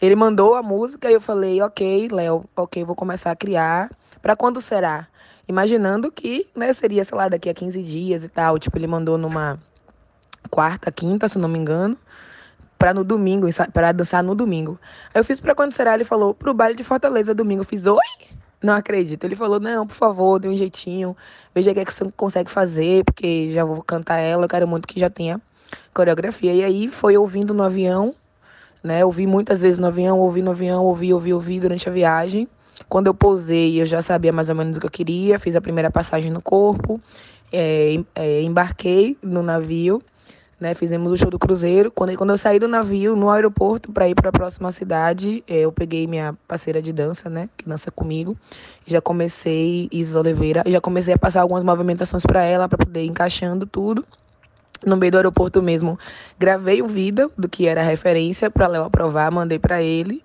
ele 0.00 0.14
mandou 0.14 0.54
a 0.54 0.62
música 0.62 1.10
e 1.10 1.14
eu 1.14 1.20
falei, 1.20 1.60
ok, 1.60 2.06
Léo, 2.12 2.44
ok, 2.54 2.84
vou 2.84 2.94
começar 2.94 3.32
a 3.32 3.34
criar. 3.34 3.90
Para 4.22 4.36
quando 4.36 4.60
será? 4.60 5.08
Imaginando 5.48 6.12
que, 6.12 6.48
né, 6.54 6.72
seria, 6.72 7.04
sei 7.04 7.18
lá, 7.18 7.28
daqui 7.28 7.50
a 7.50 7.54
15 7.54 7.82
dias 7.82 8.22
e 8.22 8.28
tal. 8.28 8.56
Tipo, 8.56 8.78
ele 8.78 8.86
mandou 8.86 9.18
numa 9.18 9.58
quarta, 10.48 10.92
quinta, 10.92 11.26
se 11.26 11.40
não 11.40 11.48
me 11.48 11.58
engano 11.58 11.98
para 12.78 12.94
no 12.94 13.02
domingo, 13.02 13.48
para 13.72 13.90
dançar 13.90 14.22
no 14.22 14.36
domingo. 14.36 14.78
Aí 15.12 15.18
eu 15.18 15.24
fiz 15.24 15.40
para 15.40 15.56
quando 15.56 15.72
será, 15.72 15.94
ele 15.94 16.04
falou, 16.04 16.32
pro 16.32 16.54
baile 16.54 16.76
de 16.76 16.84
Fortaleza 16.84 17.34
domingo. 17.34 17.62
Eu 17.62 17.66
fiz, 17.66 17.84
oi? 17.84 17.98
Não 18.62 18.74
acredito. 18.74 19.24
Ele 19.24 19.36
falou, 19.36 19.60
não, 19.60 19.86
por 19.86 19.94
favor, 19.94 20.38
dê 20.38 20.48
um 20.48 20.56
jeitinho, 20.56 21.16
veja 21.54 21.70
o 21.70 21.74
que, 21.74 21.80
é 21.80 21.84
que 21.84 21.92
você 21.92 22.10
consegue 22.16 22.50
fazer, 22.50 23.04
porque 23.04 23.52
já 23.52 23.64
vou 23.64 23.82
cantar 23.82 24.18
ela, 24.18 24.44
eu 24.44 24.48
quero 24.48 24.66
muito 24.66 24.86
que 24.86 24.98
já 24.98 25.08
tenha 25.08 25.40
coreografia. 25.94 26.52
E 26.52 26.64
aí 26.64 26.88
foi 26.88 27.16
ouvindo 27.16 27.54
no 27.54 27.62
avião, 27.62 28.14
né? 28.82 29.04
Ouvi 29.04 29.26
muitas 29.26 29.62
vezes 29.62 29.78
no 29.78 29.86
avião, 29.86 30.18
ouvi 30.18 30.42
no 30.42 30.50
avião, 30.50 30.84
ouvi, 30.84 31.12
ouvi, 31.12 31.32
ouvi 31.32 31.60
durante 31.60 31.88
a 31.88 31.92
viagem. 31.92 32.48
Quando 32.88 33.08
eu 33.08 33.14
posei, 33.14 33.80
eu 33.80 33.86
já 33.86 34.02
sabia 34.02 34.32
mais 34.32 34.48
ou 34.48 34.54
menos 34.54 34.76
o 34.76 34.80
que 34.80 34.86
eu 34.86 34.90
queria, 34.90 35.38
fiz 35.38 35.54
a 35.56 35.60
primeira 35.60 35.90
passagem 35.90 36.30
no 36.30 36.40
corpo, 36.40 37.00
é, 37.52 37.98
é, 38.14 38.42
embarquei 38.42 39.16
no 39.22 39.42
navio, 39.42 40.02
né, 40.60 40.74
fizemos 40.74 41.12
o 41.12 41.16
show 41.16 41.30
do 41.30 41.38
cruzeiro. 41.38 41.90
Quando, 41.90 42.16
quando 42.16 42.30
eu 42.30 42.38
saí 42.38 42.58
do 42.58 42.68
navio, 42.68 43.14
no 43.14 43.30
aeroporto, 43.30 43.92
para 43.92 44.08
ir 44.08 44.14
para 44.14 44.30
a 44.30 44.32
próxima 44.32 44.72
cidade, 44.72 45.42
é, 45.46 45.60
eu 45.60 45.72
peguei 45.72 46.06
minha 46.06 46.34
parceira 46.46 46.82
de 46.82 46.92
dança, 46.92 47.30
né, 47.30 47.48
que 47.56 47.68
dança 47.68 47.90
comigo, 47.90 48.36
já 48.86 49.00
comecei, 49.00 49.88
Isis 49.92 50.14
Oliveira, 50.14 50.62
já 50.66 50.80
comecei 50.80 51.14
a 51.14 51.18
passar 51.18 51.42
algumas 51.42 51.64
movimentações 51.64 52.24
para 52.24 52.42
ela, 52.42 52.68
para 52.68 52.78
poder 52.78 53.04
ir 53.04 53.08
encaixando 53.08 53.66
tudo 53.66 54.04
no 54.84 54.96
meio 54.96 55.12
do 55.12 55.16
aeroporto 55.16 55.62
mesmo, 55.62 55.98
gravei 56.38 56.82
o 56.82 56.86
vídeo 56.86 57.32
do 57.36 57.48
que 57.48 57.66
era 57.66 57.82
referência 57.82 58.50
para 58.50 58.68
Léo 58.68 58.84
aprovar, 58.84 59.30
mandei 59.30 59.58
para 59.58 59.82
ele. 59.82 60.22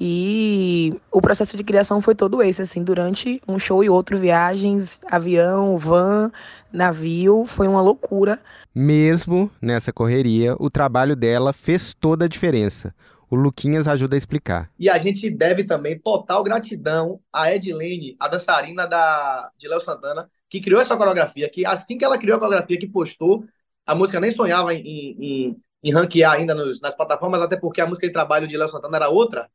E 0.00 0.92
o 1.10 1.20
processo 1.20 1.56
de 1.56 1.62
criação 1.62 2.00
foi 2.00 2.14
todo 2.14 2.42
esse, 2.42 2.62
assim, 2.62 2.82
durante 2.82 3.40
um 3.46 3.58
show 3.58 3.82
e 3.84 3.88
outro, 3.88 4.18
viagens, 4.18 5.00
avião, 5.10 5.78
van, 5.78 6.32
navio, 6.72 7.46
foi 7.46 7.68
uma 7.68 7.80
loucura. 7.80 8.40
Mesmo 8.74 9.50
nessa 9.62 9.92
correria, 9.92 10.56
o 10.58 10.68
trabalho 10.68 11.14
dela 11.14 11.52
fez 11.52 11.94
toda 11.94 12.24
a 12.24 12.28
diferença. 12.28 12.94
O 13.30 13.36
Luquinhas 13.36 13.88
ajuda 13.88 14.16
a 14.16 14.18
explicar. 14.18 14.70
E 14.78 14.88
a 14.90 14.98
gente 14.98 15.30
deve 15.30 15.64
também 15.64 15.98
total 15.98 16.42
gratidão 16.42 17.20
a 17.32 17.52
Edilene, 17.52 18.16
a 18.18 18.28
dançarina 18.28 18.86
da, 18.86 19.50
de 19.56 19.68
Léo 19.68 19.80
Santana, 19.80 20.28
que 20.48 20.60
criou 20.60 20.80
essa 20.80 20.96
coreografia, 20.96 21.48
que 21.48 21.64
assim 21.64 21.96
que 21.96 22.04
ela 22.04 22.18
criou 22.18 22.36
a 22.36 22.40
coreografia, 22.40 22.78
que 22.78 22.86
postou, 22.86 23.44
a 23.86 23.94
música 23.94 24.20
nem 24.20 24.30
sonhava 24.30 24.74
em, 24.74 24.82
em, 24.82 25.56
em 25.82 25.92
ranquear 25.92 26.32
ainda 26.34 26.54
nos, 26.54 26.80
nas 26.80 26.94
plataformas, 26.94 27.40
até 27.40 27.56
porque 27.56 27.80
a 27.80 27.86
música 27.86 28.06
de 28.06 28.12
trabalho 28.12 28.46
de 28.46 28.56
Léo 28.56 28.70
Santana 28.70 28.96
era 28.96 29.08
outra, 29.08 29.48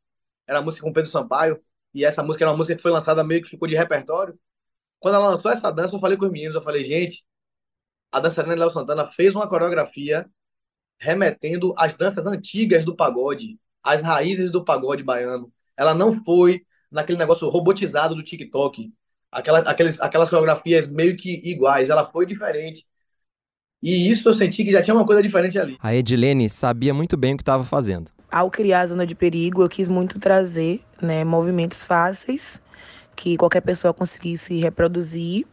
era 0.50 0.60
música 0.60 0.82
com 0.82 0.92
Pedro 0.92 1.10
Sampaio, 1.10 1.60
e 1.94 2.04
essa 2.04 2.22
música 2.22 2.44
era 2.44 2.50
uma 2.50 2.56
música 2.56 2.74
que 2.74 2.82
foi 2.82 2.90
lançada 2.90 3.22
meio 3.22 3.42
que 3.42 3.48
ficou 3.48 3.68
de 3.68 3.76
repertório. 3.76 4.38
Quando 4.98 5.14
ela 5.14 5.28
lançou 5.28 5.50
essa 5.50 5.70
dança, 5.70 5.94
eu 5.94 6.00
falei 6.00 6.16
com 6.16 6.26
os 6.26 6.32
meninos, 6.32 6.56
eu 6.56 6.62
falei, 6.62 6.84
gente, 6.84 7.24
a 8.10 8.20
dançarina 8.20 8.56
Léo 8.56 8.72
Santana 8.72 9.10
fez 9.12 9.34
uma 9.34 9.48
coreografia 9.48 10.28
remetendo 10.98 11.72
às 11.78 11.94
danças 11.94 12.26
antigas 12.26 12.84
do 12.84 12.94
pagode, 12.94 13.58
às 13.82 14.02
raízes 14.02 14.50
do 14.50 14.64
pagode 14.64 15.02
baiano. 15.02 15.52
Ela 15.76 15.94
não 15.94 16.22
foi 16.24 16.62
naquele 16.90 17.18
negócio 17.18 17.48
robotizado 17.48 18.14
do 18.14 18.22
TikTok, 18.22 18.92
aquela, 19.30 19.60
aqueles, 19.60 20.00
aquelas 20.00 20.28
coreografias 20.28 20.90
meio 20.90 21.16
que 21.16 21.40
iguais, 21.48 21.88
ela 21.88 22.10
foi 22.10 22.26
diferente. 22.26 22.84
E 23.82 24.10
isso 24.10 24.28
eu 24.28 24.34
senti 24.34 24.64
que 24.64 24.72
já 24.72 24.82
tinha 24.82 24.94
uma 24.94 25.06
coisa 25.06 25.22
diferente 25.22 25.58
ali. 25.58 25.78
A 25.80 25.94
Edilene 25.94 26.50
sabia 26.50 26.92
muito 26.92 27.16
bem 27.16 27.34
o 27.34 27.36
que 27.36 27.42
estava 27.42 27.64
fazendo. 27.64 28.10
Ao 28.30 28.48
criar 28.48 28.82
a 28.82 28.86
zona 28.86 29.04
de 29.04 29.14
perigo, 29.14 29.62
eu 29.62 29.68
quis 29.68 29.88
muito 29.88 30.20
trazer 30.20 30.80
né, 31.02 31.24
movimentos 31.24 31.82
fáceis 31.82 32.60
que 33.16 33.36
qualquer 33.36 33.60
pessoa 33.60 33.92
conseguisse 33.92 34.58
reproduzir 34.58 35.44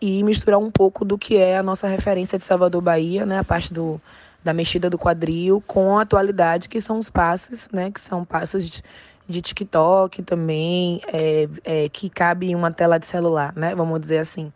e 0.00 0.24
misturar 0.24 0.58
um 0.58 0.70
pouco 0.70 1.04
do 1.04 1.18
que 1.18 1.36
é 1.36 1.58
a 1.58 1.62
nossa 1.62 1.86
referência 1.86 2.38
de 2.38 2.44
Salvador, 2.44 2.80
Bahia, 2.80 3.26
né, 3.26 3.38
a 3.38 3.44
parte 3.44 3.72
do, 3.72 4.00
da 4.42 4.52
mexida 4.52 4.88
do 4.88 4.98
quadril 4.98 5.62
com 5.66 5.98
a 5.98 6.02
atualidade, 6.02 6.68
que 6.68 6.80
são 6.80 6.98
os 6.98 7.10
passos, 7.10 7.68
né, 7.72 7.90
que 7.90 8.00
são 8.00 8.24
passos 8.24 8.68
de, 8.68 8.82
de 9.28 9.40
TikTok 9.40 10.22
também, 10.22 11.00
é, 11.12 11.48
é, 11.64 11.88
que 11.88 12.08
cabe 12.08 12.50
em 12.50 12.54
uma 12.54 12.72
tela 12.72 12.98
de 12.98 13.06
celular, 13.06 13.52
né, 13.54 13.74
vamos 13.74 14.00
dizer 14.00 14.18
assim. 14.18 14.52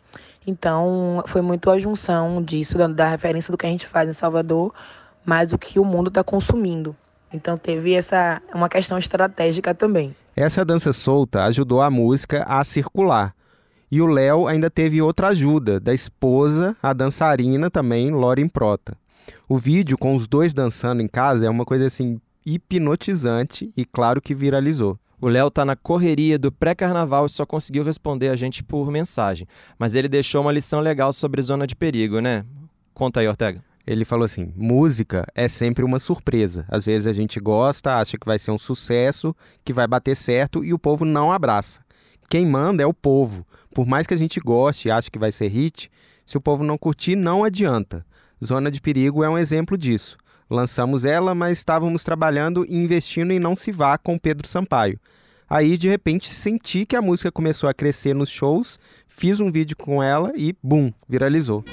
Então, 0.47 1.23
foi 1.27 1.43
muito 1.43 1.71
a 1.71 1.79
junção 1.79 2.43
disso, 2.43 2.79
da, 2.79 2.87
da 2.87 3.09
referência 3.09 3.53
do 3.53 3.59
que 3.59 3.67
a 3.67 3.71
gente 3.71 3.87
faz 3.87 4.09
em 4.09 4.15
Salvador, 4.15 4.73
mais 5.25 5.53
o 5.53 5.59
que 5.59 5.79
o 5.79 5.85
mundo 5.85 6.09
está 6.09 6.25
consumindo. 6.25 6.97
Então, 7.33 7.59
teve 7.59 7.95
essa 7.95 8.41
uma 8.55 8.69
questão 8.69 8.99
estratégica 8.99 9.75
também. 9.75 10.15
Essa 10.35 10.65
dança 10.65 10.93
solta 10.93 11.45
ajudou 11.45 11.81
a 11.81 11.91
música 11.91 12.45
a 12.47 12.63
circular. 12.63 13.35
E 13.91 14.03
o 14.03 14.07
Léo 14.07 14.47
ainda 14.47 14.69
teve 14.69 15.01
outra 15.01 15.29
ajuda, 15.29 15.79
da 15.79 15.95
esposa, 15.95 16.77
a 16.83 16.93
dançarina 16.93 17.71
também, 17.71 18.11
Lauren 18.11 18.49
Prota. 18.49 18.97
O 19.49 19.59
vídeo 19.59 19.97
com 19.97 20.15
os 20.17 20.27
dois 20.27 20.53
dançando 20.53 21.01
em 21.01 21.07
casa 21.07 21.47
é 21.47 21.51
uma 21.51 21.65
coisa 21.65 21.87
assim 21.87 22.21
hipnotizante 22.45 23.73
e 23.77 23.85
claro 23.85 24.21
que 24.21 24.35
viralizou. 24.35 24.99
O 25.21 25.29
Léo 25.29 25.51
tá 25.51 25.65
na 25.65 25.75
correria 25.75 26.39
do 26.39 26.53
pré-carnaval 26.53 27.27
e 27.27 27.31
só 27.31 27.47
conseguiu 27.47 27.83
responder 27.83 28.29
a 28.29 28.37
gente 28.37 28.63
por 28.63 28.91
mensagem. 28.91 29.47
Mas 29.79 29.95
ele 29.95 30.09
deixou 30.09 30.43
uma 30.43 30.53
lição 30.53 30.81
legal 30.81 31.13
sobre 31.13 31.41
zona 31.41 31.67
de 31.67 31.75
perigo, 31.75 32.21
né? 32.21 32.45
Conta 32.93 33.21
aí, 33.21 33.29
Ortega. 33.29 33.63
Ele 33.87 34.05
falou 34.05 34.25
assim: 34.25 34.53
música 34.57 35.27
é 35.35 35.47
sempre 35.47 35.85
uma 35.85 35.99
surpresa. 35.99 36.65
Às 36.69 36.85
vezes 36.85 37.07
a 37.07 37.13
gente 37.13 37.39
gosta, 37.39 37.99
acha 37.99 38.19
que 38.19 38.27
vai 38.27 38.39
ser 38.39 38.51
um 38.51 38.59
sucesso, 38.59 39.35
que 39.65 39.73
vai 39.73 39.87
bater 39.87 40.17
certo 40.17 40.65
e 40.65 40.75
o 40.75 40.79
povo 40.79 41.05
não 41.05 41.31
abraça. 41.31 41.81
Quem 42.29 42.45
manda 42.45 42.83
é 42.83 42.87
o 42.87 42.95
povo. 42.95 43.47
Por 43.73 43.87
mais 43.87 44.07
que 44.07 44.15
a 44.15 44.17
gente 44.17 44.41
goste 44.41 44.89
e 44.89 44.91
ache 44.91 45.11
que 45.11 45.19
vai 45.19 45.31
ser 45.31 45.49
hit, 45.49 45.91
se 46.25 46.37
o 46.37 46.41
povo 46.41 46.65
não 46.65 46.77
curtir, 46.77 47.15
não 47.15 47.45
adianta. 47.45 48.05
Zona 48.45 48.71
de 48.71 48.81
Perigo 48.81 49.23
é 49.23 49.29
um 49.29 49.39
exemplo 49.39 49.79
disso. 49.79 50.19
Lançamos 50.51 51.05
ela, 51.05 51.35
mas 51.35 51.59
estávamos 51.59 52.03
trabalhando 52.03 52.65
e 52.69 52.77
investindo 52.77 53.33
em 53.33 53.39
Não 53.39 53.55
Se 53.55 53.71
Vá 53.71 53.97
com 53.97 54.19
Pedro 54.19 54.49
Sampaio. 54.49 54.99
Aí, 55.49 55.77
de 55.77 55.89
repente, 55.89 56.29
senti 56.29 56.85
que 56.85 56.97
a 56.97 57.03
música 57.03 57.31
começou 57.31 57.69
a 57.69 57.75
crescer 57.75 58.15
nos 58.15 58.29
shows, 58.29 58.79
fiz 59.07 59.39
um 59.39 59.51
vídeo 59.51 59.77
com 59.77 60.03
ela 60.03 60.33
e, 60.35 60.55
bum, 60.63 60.93
viralizou. 61.09 61.65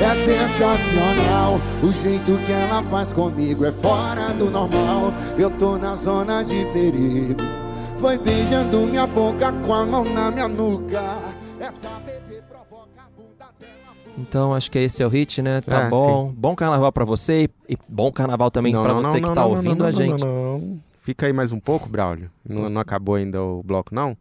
É 0.00 0.14
sensacional, 0.24 1.60
o 1.82 1.92
jeito 1.92 2.38
que 2.46 2.52
ela 2.52 2.82
faz 2.84 3.12
comigo 3.12 3.64
é 3.64 3.72
fora 3.72 4.32
do 4.32 4.48
normal. 4.50 5.12
Eu 5.36 5.50
tô 5.50 5.76
na 5.76 5.96
zona 5.96 6.42
de 6.42 6.64
perigo. 6.72 7.40
Foi 7.98 8.16
beijando 8.16 8.78
minha 8.86 9.06
boca 9.06 9.52
com 9.52 9.74
a 9.74 9.84
mão 9.84 10.04
na 10.04 10.30
minha 10.30 10.46
nuca. 10.48 11.02
Essa 11.58 11.88
bebê 12.06 12.40
provoca 12.48 12.88
a 12.98 13.10
bunda 13.16 13.46
dela. 13.58 13.94
Então 14.16 14.54
acho 14.54 14.70
que 14.70 14.78
esse 14.78 15.02
é 15.02 15.06
o 15.06 15.08
hit, 15.08 15.42
né? 15.42 15.60
Tá 15.60 15.86
É, 15.86 15.88
bom. 15.88 16.32
Bom 16.36 16.54
carnaval 16.54 16.92
pra 16.92 17.04
você 17.04 17.50
e 17.68 17.76
bom 17.88 18.12
carnaval 18.12 18.50
também 18.52 18.72
Não, 18.72 18.84
pra 18.84 18.94
não, 18.94 19.02
você 19.02 19.20
não, 19.20 19.28
que 19.30 19.34
tá 19.34 19.44
ouvindo 19.44 19.78
não, 19.78 19.86
a 19.86 19.90
gente. 19.90 20.20
não, 20.24 20.58
não. 20.60 20.78
Fica 21.02 21.26
aí 21.26 21.32
mais 21.32 21.50
um 21.50 21.58
pouco, 21.58 21.88
Braulio. 21.88 22.30
Não, 22.48 22.68
não 22.68 22.80
acabou 22.80 23.16
ainda 23.16 23.42
o 23.42 23.62
bloco, 23.64 23.92
não. 23.92 24.16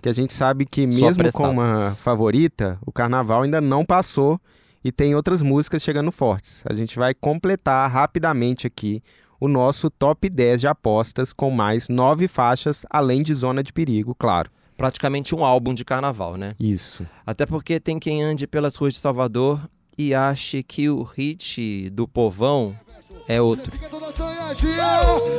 Que 0.00 0.08
a 0.08 0.12
gente 0.12 0.32
sabe 0.32 0.64
que 0.64 0.86
mesmo 0.86 1.30
com 1.30 1.50
uma 1.50 1.90
favorita, 1.98 2.78
o 2.86 2.90
carnaval 2.90 3.42
ainda 3.42 3.60
não 3.60 3.84
passou 3.84 4.40
e 4.84 4.90
tem 4.90 5.14
outras 5.14 5.42
músicas 5.42 5.82
chegando 5.82 6.10
fortes. 6.10 6.62
A 6.64 6.74
gente 6.74 6.98
vai 6.98 7.14
completar 7.14 7.90
rapidamente 7.90 8.66
aqui 8.66 9.02
o 9.40 9.48
nosso 9.48 9.88
top 9.88 10.28
10 10.28 10.60
de 10.60 10.66
apostas 10.66 11.32
com 11.32 11.50
mais 11.50 11.88
nove 11.88 12.28
faixas, 12.28 12.84
além 12.90 13.22
de 13.22 13.32
Zona 13.34 13.62
de 13.62 13.72
Perigo, 13.72 14.14
claro. 14.14 14.50
Praticamente 14.76 15.34
um 15.34 15.44
álbum 15.44 15.74
de 15.74 15.84
carnaval, 15.84 16.36
né? 16.36 16.52
Isso. 16.58 17.06
Até 17.26 17.44
porque 17.46 17.80
tem 17.80 17.98
quem 17.98 18.22
ande 18.22 18.46
pelas 18.46 18.76
ruas 18.76 18.94
de 18.94 19.00
Salvador 19.00 19.60
e 19.96 20.14
ache 20.14 20.62
que 20.62 20.88
o 20.88 21.02
hit 21.02 21.90
do 21.90 22.08
povão 22.08 22.74
é 23.28 23.40
outro. 23.40 23.72
Fica 23.72 23.88
toda 23.88 24.10
sonhadinha. 24.10 24.74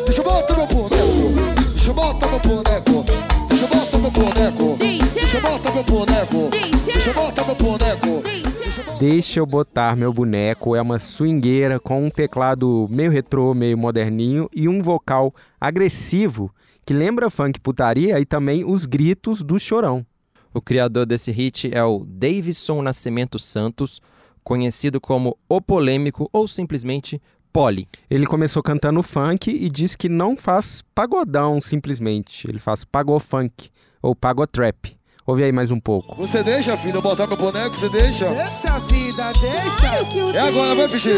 Deixa 0.06 0.22
eu 0.22 0.26
botar 0.26 0.56
meu 0.56 0.68
boneco. 0.68 1.72
Deixa 1.72 1.90
eu 1.90 1.94
botar 1.94 2.28
meu 2.28 2.40
boneco. 2.40 3.06
Deixa 3.50 3.66
eu 3.66 3.70
botar 3.70 4.00
meu 4.00 4.12
boneco. 4.12 4.78
Deixa 5.14 5.38
eu 5.38 5.42
botar 5.42 5.74
meu 5.74 5.84
boneco. 5.84 6.50
Deixa 6.86 7.10
eu 7.10 7.14
botar 7.14 7.46
meu 7.46 7.56
boneco. 7.56 8.51
Deixa 9.00 9.40
eu 9.40 9.46
botar 9.46 9.96
meu 9.96 10.14
boneco 10.14 10.76
é 10.76 10.82
uma 10.82 10.98
swingueira 10.98 11.80
com 11.80 12.06
um 12.06 12.10
teclado 12.10 12.88
meio 12.90 13.12
retrô, 13.12 13.54
meio 13.54 13.78
moderninho 13.78 14.50
e 14.54 14.68
um 14.68 14.82
vocal 14.82 15.34
agressivo 15.60 16.54
que 16.86 16.94
lembra 16.94 17.30
funk 17.30 17.60
putaria 17.60 18.20
e 18.20 18.26
também 18.26 18.64
os 18.64 18.86
gritos 18.86 19.44
do 19.44 19.60
chorão. 19.60 20.06
O 20.54 20.62
criador 20.62 21.06
desse 21.06 21.32
hit 21.32 21.70
é 21.74 21.84
o 21.84 22.06
Davidson 22.06 22.82
Nascimento 22.82 23.40
Santos, 23.40 24.02
conhecido 24.44 25.02
como 25.02 25.38
O 25.50 25.62
Polêmico 25.62 26.30
ou 26.32 26.48
simplesmente 26.48 27.22
Poli. 27.52 27.88
Ele 28.10 28.26
começou 28.26 28.64
cantando 28.64 29.04
funk 29.04 29.50
e 29.50 29.70
diz 29.70 29.96
que 29.96 30.08
não 30.08 30.38
faz 30.38 30.82
pagodão 30.96 31.62
simplesmente, 31.62 32.50
ele 32.50 32.60
faz 32.60 32.86
pagofunk 32.86 33.70
ou 34.02 34.16
pagotrap. 34.16 35.01
Ouve 35.26 35.44
aí 35.44 35.52
mais 35.52 35.70
um 35.72 35.80
pouco. 35.80 36.16
Você 36.16 36.44
deixa, 36.44 36.76
filho, 36.78 36.98
eu 36.98 37.02
botar 37.02 37.28
meu 37.28 37.38
boneco? 37.38 37.76
Você 37.76 37.90
deixa? 37.90 38.28
Deixa 38.30 38.74
a 38.74 38.80
vida, 38.80 39.32
deixa. 39.40 40.38
É 40.38 40.40
agora, 40.40 40.76
vai, 40.76 40.90
Fichi. 40.90 41.14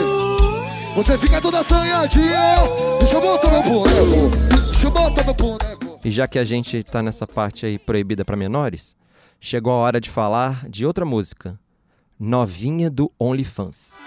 Você 0.95 1.17
fica 1.17 1.41
toda 1.41 1.59
assanhadinha. 1.59 2.55
Deixa 2.99 3.15
eu 3.15 3.21
botar 3.21 3.49
meu 3.49 3.63
boneco. 3.63 4.37
Deixa 4.71 4.87
eu 4.87 4.91
botar 4.91 5.23
meu 5.23 5.33
boneco. 5.33 5.99
E 6.03 6.11
já 6.11 6.27
que 6.27 6.37
a 6.37 6.43
gente 6.43 6.83
tá 6.83 7.01
nessa 7.01 7.25
parte 7.25 7.65
aí 7.65 7.79
proibida 7.79 8.25
para 8.25 8.35
menores, 8.35 8.95
chegou 9.39 9.71
a 9.71 9.77
hora 9.77 10.01
de 10.01 10.09
falar 10.09 10.67
de 10.69 10.85
outra 10.85 11.05
música, 11.05 11.57
novinha 12.19 12.89
do 12.89 13.09
OnlyFans. 13.17 13.97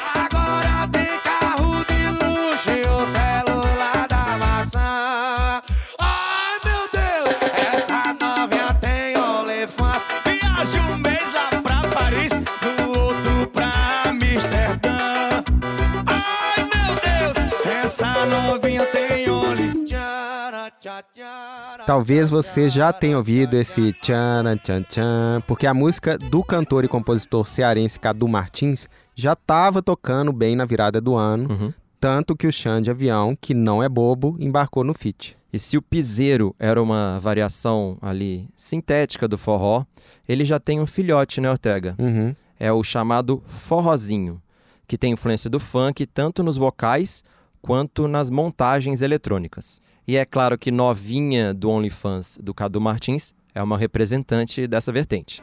Talvez 21.87 22.31
você 22.31 22.69
já 22.69 22.93
tenha 22.93 23.17
ouvido 23.17 23.57
esse 23.57 23.93
tchan 23.93 24.57
tchan 24.63 24.83
tchan, 24.83 25.41
porque 25.47 25.67
a 25.69 25.73
música 25.75 26.19
do 26.19 26.43
cantor 26.43 26.85
e 26.85 26.89
compositor 26.89 27.47
cearense 27.47 27.99
Cadu 28.01 28.27
Martins 28.27 28.89
já 29.15 29.35
estava 29.35 29.81
tocando 29.81 30.33
bem 30.33 30.57
na 30.57 30.65
virada 30.65 31.01
do 31.01 31.15
ano, 31.15 31.49
Uhum. 31.49 31.73
tanto 32.01 32.35
que 32.35 32.47
o 32.47 32.53
Xande 32.53 32.91
Avião, 32.91 33.37
que 33.41 33.55
não 33.55 33.81
é 33.83 33.89
bobo, 33.89 34.37
embarcou 34.41 34.83
no 34.83 34.93
feat. 34.95 35.37
E 35.53 35.61
se 35.61 35.79
o 35.79 35.83
piseiro 35.83 36.55
era 36.59 36.83
uma 36.83 37.21
variação 37.21 37.97
ali 38.03 38.49
sintética 38.57 39.29
do 39.29 39.39
forró, 39.39 39.85
ele 40.29 40.45
já 40.45 40.59
tem 40.59 40.81
um 40.81 40.87
filhote, 40.87 41.41
né, 41.41 41.49
Ortega? 41.49 41.95
Uhum. 41.99 42.35
É 42.59 42.73
o 42.73 42.83
chamado 42.83 43.43
forrozinho, 43.47 44.43
que 44.89 44.99
tem 44.99 45.13
influência 45.13 45.49
do 45.49 45.61
funk 45.61 46.05
tanto 46.05 46.43
nos 46.43 46.57
vocais 46.57 47.23
quanto 47.63 48.09
nas 48.09 48.29
montagens 48.29 49.03
eletrônicas. 49.03 49.81
E 50.07 50.17
é 50.17 50.25
claro 50.25 50.57
que 50.57 50.71
novinha 50.71 51.53
do 51.53 51.69
OnlyFans 51.71 52.39
do 52.41 52.55
Cadu 52.55 52.81
Martins 52.81 53.35
é 53.55 53.63
uma 53.63 53.77
representante 53.77 54.67
dessa 54.67 54.93
vertente. 54.93 55.43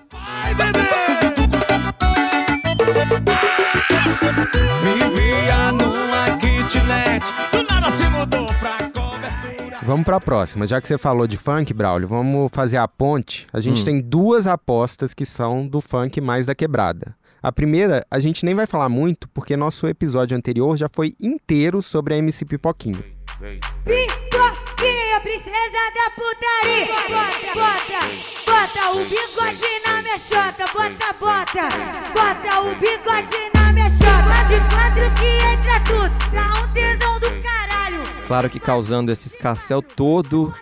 Vivia 4.82 5.72
numa 5.72 6.38
kitnet, 6.38 7.24
do 7.52 7.64
nada 7.72 7.92
se 7.92 8.06
mudou 8.10 8.46
pra 8.60 8.78
cobertura. 8.90 9.80
Vamos 9.84 10.06
para 10.06 10.16
a 10.18 10.20
próxima. 10.20 10.66
Já 10.66 10.82
que 10.82 10.88
você 10.88 10.98
falou 10.98 11.28
de 11.28 11.38
funk, 11.38 11.74
Braulio, 11.74 12.08
vamos 12.08 12.50
fazer 12.54 12.78
a 12.78 12.88
ponte. 12.88 13.46
A 13.54 13.60
gente 13.60 13.82
Hum. 13.82 13.86
tem 13.86 14.02
duas 14.02 14.48
apostas 14.48 15.14
que 15.14 15.26
são 15.26 15.68
do 15.68 15.82
funk 15.82 16.20
mais 16.22 16.46
da 16.48 16.56
quebrada. 16.56 17.16
A 17.42 17.52
primeira, 17.52 18.06
a 18.10 18.20
gente 18.20 18.46
nem 18.46 18.56
vai 18.56 18.66
falar 18.66 18.88
muito, 18.90 19.28
porque 19.30 19.58
nosso 19.58 19.86
episódio 19.88 20.36
anterior 20.38 20.78
já 20.78 20.88
foi 20.92 21.14
inteiro 21.22 21.82
sobre 21.82 22.14
a 22.14 22.18
MC 22.18 22.46
Pipoquinha. 22.46 23.04
Pipoquinha, 23.44 25.20
princesa 25.22 25.92
da 25.94 26.10
putaria. 26.16 26.86
Bota, 27.10 27.52
bota, 27.60 28.00
bota 28.46 28.92
o 28.92 29.04
bigode 29.04 29.68
na 29.86 30.02
minha 30.02 30.18
chota. 30.18 30.66
Bota, 30.72 31.14
bota, 31.20 31.68
bota 32.14 32.62
o 32.62 32.74
bigode 32.76 33.52
na 33.54 33.74
minha 33.74 33.90
chota. 33.90 34.46
De 34.48 34.56
quatro 34.74 35.14
que 35.20 35.28
entra 35.44 35.78
tudo, 35.84 36.32
dá 36.32 36.54
um 36.64 36.72
tesão 36.72 37.20
do 37.20 37.44
caralho. 37.44 38.04
Claro 38.28 38.50
que 38.50 38.62
causando 38.62 39.12
esse 39.12 39.28
escarcel 39.28 39.82
todo, 39.82 40.56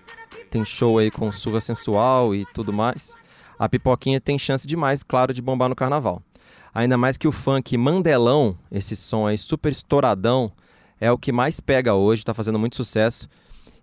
tem 0.49 0.65
show 0.65 0.97
aí 0.97 1.11
com 1.11 1.31
surra 1.31 1.61
sensual 1.61 2.33
e 2.33 2.47
tudo 2.47 2.73
mais. 2.73 3.15
A 3.59 3.69
pipoquinha 3.69 4.19
tem 4.19 4.39
chance 4.39 4.65
demais, 4.65 5.03
claro, 5.03 5.35
de 5.35 5.41
bombar 5.41 5.69
no 5.69 5.75
carnaval. 5.75 6.19
Ainda 6.73 6.97
mais 6.97 7.15
que 7.15 7.27
o 7.27 7.31
funk 7.31 7.77
Mandelão, 7.77 8.57
esse 8.71 8.95
som 8.95 9.27
aí 9.27 9.37
super 9.37 9.71
estouradão, 9.71 10.51
é 11.01 11.11
o 11.11 11.17
que 11.17 11.31
mais 11.31 11.59
pega 11.59 11.95
hoje, 11.95 12.23
tá 12.23 12.31
fazendo 12.31 12.59
muito 12.59 12.75
sucesso. 12.75 13.27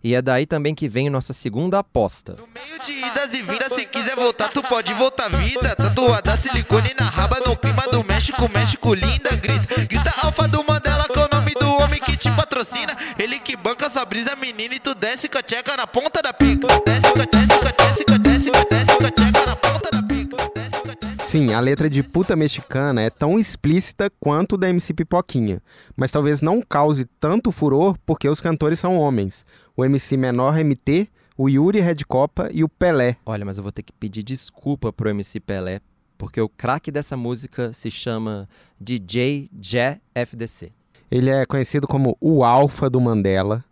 E 0.03 0.15
é 0.15 0.23
daí 0.23 0.47
também 0.47 0.77
que 0.77 0.89
vem 0.89 1.11
nossa 1.11 1.33
segunda 1.33 1.81
aposta. 1.81 2.37
Meio 2.55 2.81
de 2.87 2.93
idas 2.93 3.35
e 3.35 3.43
vindas, 3.43 3.73
se 3.73 3.85
quiser 3.85 4.15
voltar, 4.15 4.49
tu 4.51 4.63
pode 4.63 4.95
voltar 4.95 5.29
vida. 5.29 5.75
Tatuada 5.75 6.39
silicone 6.39 6.95
na 6.97 7.07
raba, 7.07 7.41
no 7.45 7.57
clima 7.57 7.83
do 7.91 8.05
México, 8.05 8.49
México 8.49 8.95
linda, 8.95 9.35
grita. 9.35 9.85
Grita 9.87 10.15
alfa 10.23 10.47
do 10.47 10.65
Mandela, 10.65 11.09
que 11.09 11.19
é 11.19 11.25
o 11.25 11.29
nome 11.29 11.53
do 11.55 11.69
homem 11.83 12.01
que 12.01 12.17
te 12.17 12.31
patrocina. 12.31 12.97
Ele 13.19 13.41
que 13.41 13.57
banca 13.57 13.91
sua 13.91 14.05
brisa, 14.05 14.37
menina, 14.37 14.77
e 14.77 14.79
tu 14.79 14.95
desce 14.95 15.29
com 15.29 15.39
a 15.39 15.43
tcheca 15.43 15.77
na 15.77 15.89
ponta 15.89 16.23
da 16.23 16.33
pica. 16.33 16.69
Desce 16.87 17.13
com 17.13 17.21
a 17.21 17.25
desce 17.25 17.48
Sim, 21.39 21.55
a 21.55 21.61
letra 21.61 21.89
de 21.89 22.03
puta 22.03 22.35
mexicana 22.35 23.01
é 23.01 23.09
tão 23.09 23.39
explícita 23.39 24.11
quanto 24.19 24.57
da 24.57 24.69
MC 24.69 24.93
Pipoquinha, 24.93 25.63
mas 25.97 26.11
talvez 26.11 26.43
não 26.43 26.61
cause 26.61 27.05
tanto 27.21 27.53
furor 27.53 27.97
porque 28.05 28.29
os 28.29 28.41
cantores 28.41 28.81
são 28.81 28.99
homens. 28.99 29.47
O 29.77 29.85
MC 29.85 30.17
Menor 30.17 30.57
MT, 30.57 31.09
o 31.37 31.49
Yuri 31.49 31.79
Red 31.79 31.99
Copa 32.09 32.51
e 32.53 32.65
o 32.65 32.69
Pelé. 32.69 33.19
Olha, 33.25 33.45
mas 33.45 33.57
eu 33.57 33.63
vou 33.63 33.71
ter 33.71 33.85
que 33.85 33.93
pedir 33.93 34.25
desculpa 34.25 34.93
pro 34.93 35.11
MC 35.11 35.39
Pelé, 35.39 35.81
porque 36.19 36.41
o 36.41 36.49
craque 36.49 36.91
dessa 36.91 37.17
música 37.17 37.73
se 37.73 37.89
chama 37.89 38.49
DJ 38.81 39.49
Jé 39.63 40.01
FDC. 40.17 40.73
Ele 41.09 41.31
é 41.31 41.47
conhecido 41.47 41.87
como 41.87 42.17
o 42.21 42.43
alfa 42.43 42.91
do 42.91 43.01
Mandela, 43.01 43.65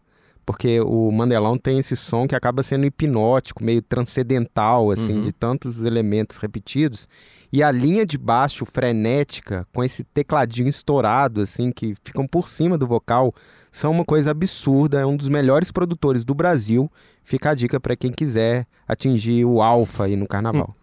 porque 0.47 0.81
o 0.81 1.11
Mandelão 1.11 1.59
tem 1.59 1.79
esse 1.81 1.97
som 1.97 2.27
que 2.29 2.35
acaba 2.37 2.63
sendo 2.63 2.87
hipnótico, 2.87 3.63
meio 3.65 3.83
transcendental, 3.83 4.91
assim, 4.93 5.15
Uhum. 5.19 5.23
de 5.23 5.33
tantos 5.33 5.83
elementos 5.83 6.37
repetidos. 6.39 7.09
E 7.53 7.63
a 7.63 7.71
linha 7.73 8.07
de 8.07 8.17
baixo 8.17 8.65
frenética, 8.65 9.67
com 9.75 9.83
esse 9.83 10.05
tecladinho 10.05 10.69
estourado, 10.69 11.41
assim, 11.41 11.71
que 11.73 11.95
ficam 12.05 12.27
por 12.27 12.49
cima 12.49 12.79
do 12.79 12.87
vocal, 12.87 13.35
são 13.71 13.91
uma 13.91 14.05
coisa 14.05 14.31
absurda. 14.31 15.01
É 15.01 15.07
um 15.07 15.17
dos 15.17 15.29
melhores 15.29 15.71
produtores 15.71 16.25
do 16.25 16.35
Brasil. 16.35 16.91
Fica 17.25 17.51
a 17.51 17.55
dica 17.55 17.79
para 17.81 17.97
quem 17.97 18.13
quiser 18.13 18.67
atingir 18.87 19.45
o 19.45 19.61
alfa 19.61 20.05
aí 20.05 20.17
no 20.17 20.27
carnaval. 20.29 20.75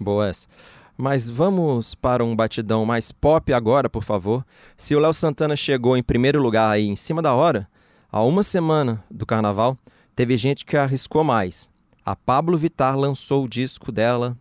Boa 0.00 0.28
essa. 0.28 0.48
Mas 0.96 1.28
vamos 1.28 1.94
para 1.94 2.24
um 2.24 2.34
batidão 2.36 2.84
mais 2.86 3.10
pop 3.12 3.52
agora, 3.52 3.88
por 3.90 4.02
favor. 4.04 4.44
Se 4.76 4.94
o 4.94 4.98
Léo 4.98 5.12
Santana 5.12 5.56
chegou 5.56 5.96
em 5.96 6.02
primeiro 6.02 6.40
lugar 6.40 6.70
aí 6.70 6.86
em 6.86 6.96
cima 6.96 7.20
da 7.22 7.34
hora, 7.34 7.66
há 8.12 8.22
uma 8.22 8.42
semana 8.42 9.02
do 9.10 9.24
carnaval, 9.24 9.76
teve 10.14 10.36
gente 10.36 10.66
que 10.66 10.76
arriscou 10.76 11.24
mais. 11.24 11.70
A 12.04 12.14
Pablo 12.14 12.58
Vittar 12.58 12.94
lançou 12.94 13.44
o 13.44 13.48
disco 13.48 13.90
dela 13.90 14.36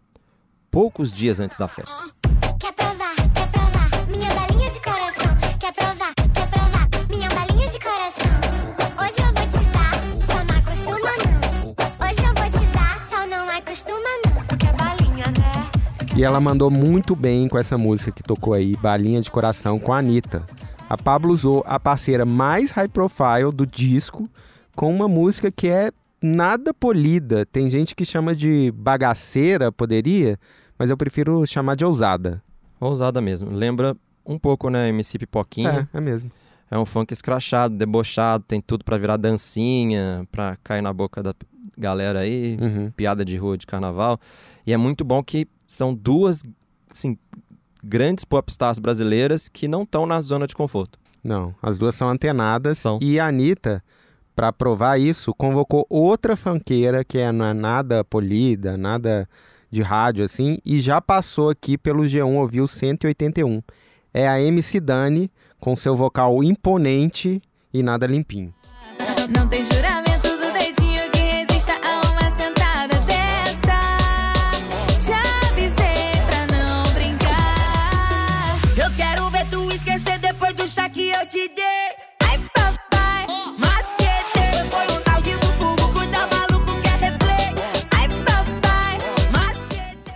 poucos 0.69 1.11
dias 1.11 1.39
antes 1.39 1.57
da 1.57 1.69
festa. 1.69 2.11
Quer 2.59 2.73
provar, 2.73 3.15
quer 3.33 3.47
provar, 3.49 3.89
minha 4.09 4.29
balinha 4.33 4.69
de 4.69 4.79
coração. 4.81 5.37
Quer 5.57 5.73
provar, 5.73 6.13
quer 6.33 6.47
provar, 6.49 6.89
minha 7.09 7.29
balinha 7.29 7.67
de 7.67 7.79
coração. 7.79 8.31
Hoje 8.99 9.19
eu 9.19 9.33
vou 9.33 9.47
te 9.47 9.63
dar, 9.71 9.93
só 10.27 10.43
não 10.43 10.57
acostuma 10.59 10.99
não. 11.23 12.07
Hoje 12.07 12.25
eu 12.25 12.33
vou 12.35 12.59
te 12.59 12.65
dar, 12.73 13.07
só 13.09 13.27
não 13.27 13.49
acostuma 13.49 14.09
não. 14.25 14.43
Porque 14.45 14.67
é 14.67 14.73
balinha, 14.73 15.25
né? 15.27 15.71
E 16.17 16.23
ela 16.23 16.41
mandou 16.41 16.69
muito 16.69 17.15
bem 17.15 17.47
com 17.47 17.57
essa 17.57 17.77
música 17.77 18.11
que 18.11 18.23
tocou 18.23 18.53
aí, 18.53 18.75
Balinha 18.75 19.21
de 19.21 19.31
Coração, 19.31 19.79
com 19.79 19.93
a 19.93 19.99
Anitta. 19.99 20.45
A 20.91 20.97
Pablo 20.97 21.31
usou 21.31 21.63
a 21.65 21.79
parceira 21.79 22.25
mais 22.25 22.69
high 22.71 22.89
profile 22.89 23.49
do 23.53 23.65
disco 23.65 24.29
com 24.75 24.93
uma 24.93 25.07
música 25.07 25.49
que 25.49 25.69
é 25.69 25.89
nada 26.21 26.73
polida. 26.73 27.45
Tem 27.45 27.69
gente 27.69 27.95
que 27.95 28.03
chama 28.03 28.35
de 28.35 28.73
bagaceira, 28.75 29.71
poderia, 29.71 30.37
mas 30.77 30.89
eu 30.89 30.97
prefiro 30.97 31.47
chamar 31.47 31.75
de 31.75 31.85
ousada. 31.85 32.43
Ousada 32.77 33.21
mesmo. 33.21 33.49
Lembra 33.51 33.95
um 34.25 34.37
pouco, 34.37 34.69
né, 34.69 34.89
MC 34.89 35.17
Pipoquinha. 35.17 35.87
É, 35.93 35.97
é 35.97 36.01
mesmo. 36.01 36.29
É 36.69 36.77
um 36.77 36.85
funk 36.85 37.13
escrachado, 37.13 37.73
debochado, 37.77 38.43
tem 38.45 38.59
tudo 38.59 38.83
pra 38.83 38.97
virar 38.97 39.15
dancinha, 39.15 40.27
pra 40.29 40.57
cair 40.61 40.81
na 40.81 40.91
boca 40.91 41.23
da 41.23 41.33
galera 41.77 42.19
aí, 42.19 42.57
Uhum. 42.61 42.91
piada 42.91 43.23
de 43.23 43.37
rua 43.37 43.57
de 43.57 43.65
carnaval. 43.65 44.19
E 44.67 44.73
é 44.73 44.77
muito 44.77 45.05
bom 45.05 45.23
que 45.23 45.47
são 45.65 45.93
duas, 45.93 46.43
assim, 46.91 47.17
grandes 47.83 48.25
popstars 48.25 48.79
brasileiras 48.79 49.49
que 49.49 49.67
não 49.67 49.83
estão 49.83 50.05
na 50.05 50.21
zona 50.21 50.47
de 50.47 50.55
conforto. 50.55 50.99
Não, 51.23 51.53
as 51.61 51.77
duas 51.77 51.95
são 51.95 52.09
antenadas. 52.09 52.79
São. 52.79 52.99
E 53.01 53.19
a 53.19 53.27
Anitta, 53.27 53.83
pra 54.35 54.51
provar 54.51 54.99
isso, 54.99 55.33
convocou 55.33 55.85
outra 55.89 56.35
fanqueira 56.35 57.03
que 57.03 57.17
é, 57.17 57.31
não 57.31 57.45
é 57.45 57.53
nada 57.53 58.03
polida, 58.03 58.77
nada 58.77 59.27
de 59.69 59.81
rádio 59.81 60.25
assim, 60.25 60.57
e 60.65 60.79
já 60.79 60.99
passou 60.99 61.49
aqui 61.49 61.77
pelo 61.77 62.03
G1 62.03 62.35
Ouviu 62.35 62.67
181. 62.67 63.61
É 64.13 64.27
a 64.27 64.41
MC 64.41 64.79
Dani, 64.79 65.31
com 65.59 65.75
seu 65.75 65.95
vocal 65.95 66.43
imponente 66.43 67.41
e 67.73 67.81
nada 67.81 68.05
limpinho. 68.05 68.53
Não 69.33 69.47
tem 69.47 69.63
juramento 69.63 69.90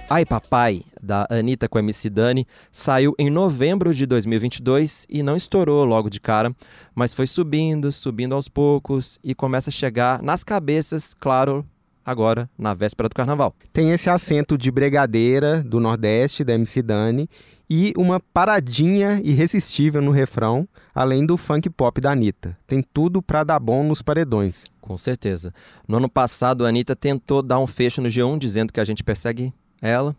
Ai 0.07 0.23
Papai, 0.23 0.83
da 1.01 1.25
Anitta 1.31 1.67
com 1.67 1.79
a 1.79 1.81
MC 1.81 2.11
Dani, 2.11 2.45
saiu 2.71 3.15
em 3.17 3.27
novembro 3.31 3.91
de 3.91 4.05
2022 4.05 5.07
e 5.09 5.23
não 5.23 5.35
estourou 5.35 5.83
logo 5.83 6.11
de 6.11 6.21
cara, 6.21 6.55
mas 6.93 7.11
foi 7.11 7.25
subindo, 7.25 7.91
subindo 7.91 8.35
aos 8.35 8.47
poucos 8.47 9.17
e 9.23 9.33
começa 9.33 9.71
a 9.71 9.73
chegar 9.73 10.21
nas 10.21 10.43
cabeças, 10.43 11.15
claro, 11.15 11.65
agora 12.05 12.47
na 12.55 12.75
véspera 12.75 13.09
do 13.09 13.15
carnaval. 13.15 13.55
Tem 13.73 13.91
esse 13.93 14.07
acento 14.07 14.55
de 14.55 14.69
bregadeira 14.69 15.63
do 15.63 15.79
Nordeste, 15.79 16.43
da 16.43 16.53
MC 16.53 16.83
Dani, 16.83 17.27
e 17.67 17.91
uma 17.97 18.19
paradinha 18.19 19.19
irresistível 19.23 20.03
no 20.03 20.11
refrão, 20.11 20.67
além 20.93 21.25
do 21.25 21.35
funk 21.35 21.67
pop 21.67 21.99
da 21.99 22.11
Anitta. 22.11 22.55
Tem 22.67 22.83
tudo 22.93 23.23
pra 23.23 23.43
dar 23.43 23.59
bom 23.59 23.83
nos 23.83 24.03
paredões. 24.03 24.65
Com 24.79 24.95
certeza. 24.97 25.51
No 25.87 25.97
ano 25.97 26.07
passado, 26.07 26.63
a 26.63 26.69
Anitta 26.69 26.95
tentou 26.95 27.41
dar 27.41 27.57
um 27.57 27.65
fecho 27.65 28.01
no 28.01 28.07
G1 28.07 28.37
dizendo 28.37 28.71
que 28.71 28.79
a 28.79 28.85
gente 28.85 29.03
persegue 29.03 29.51
ela, 29.85 30.15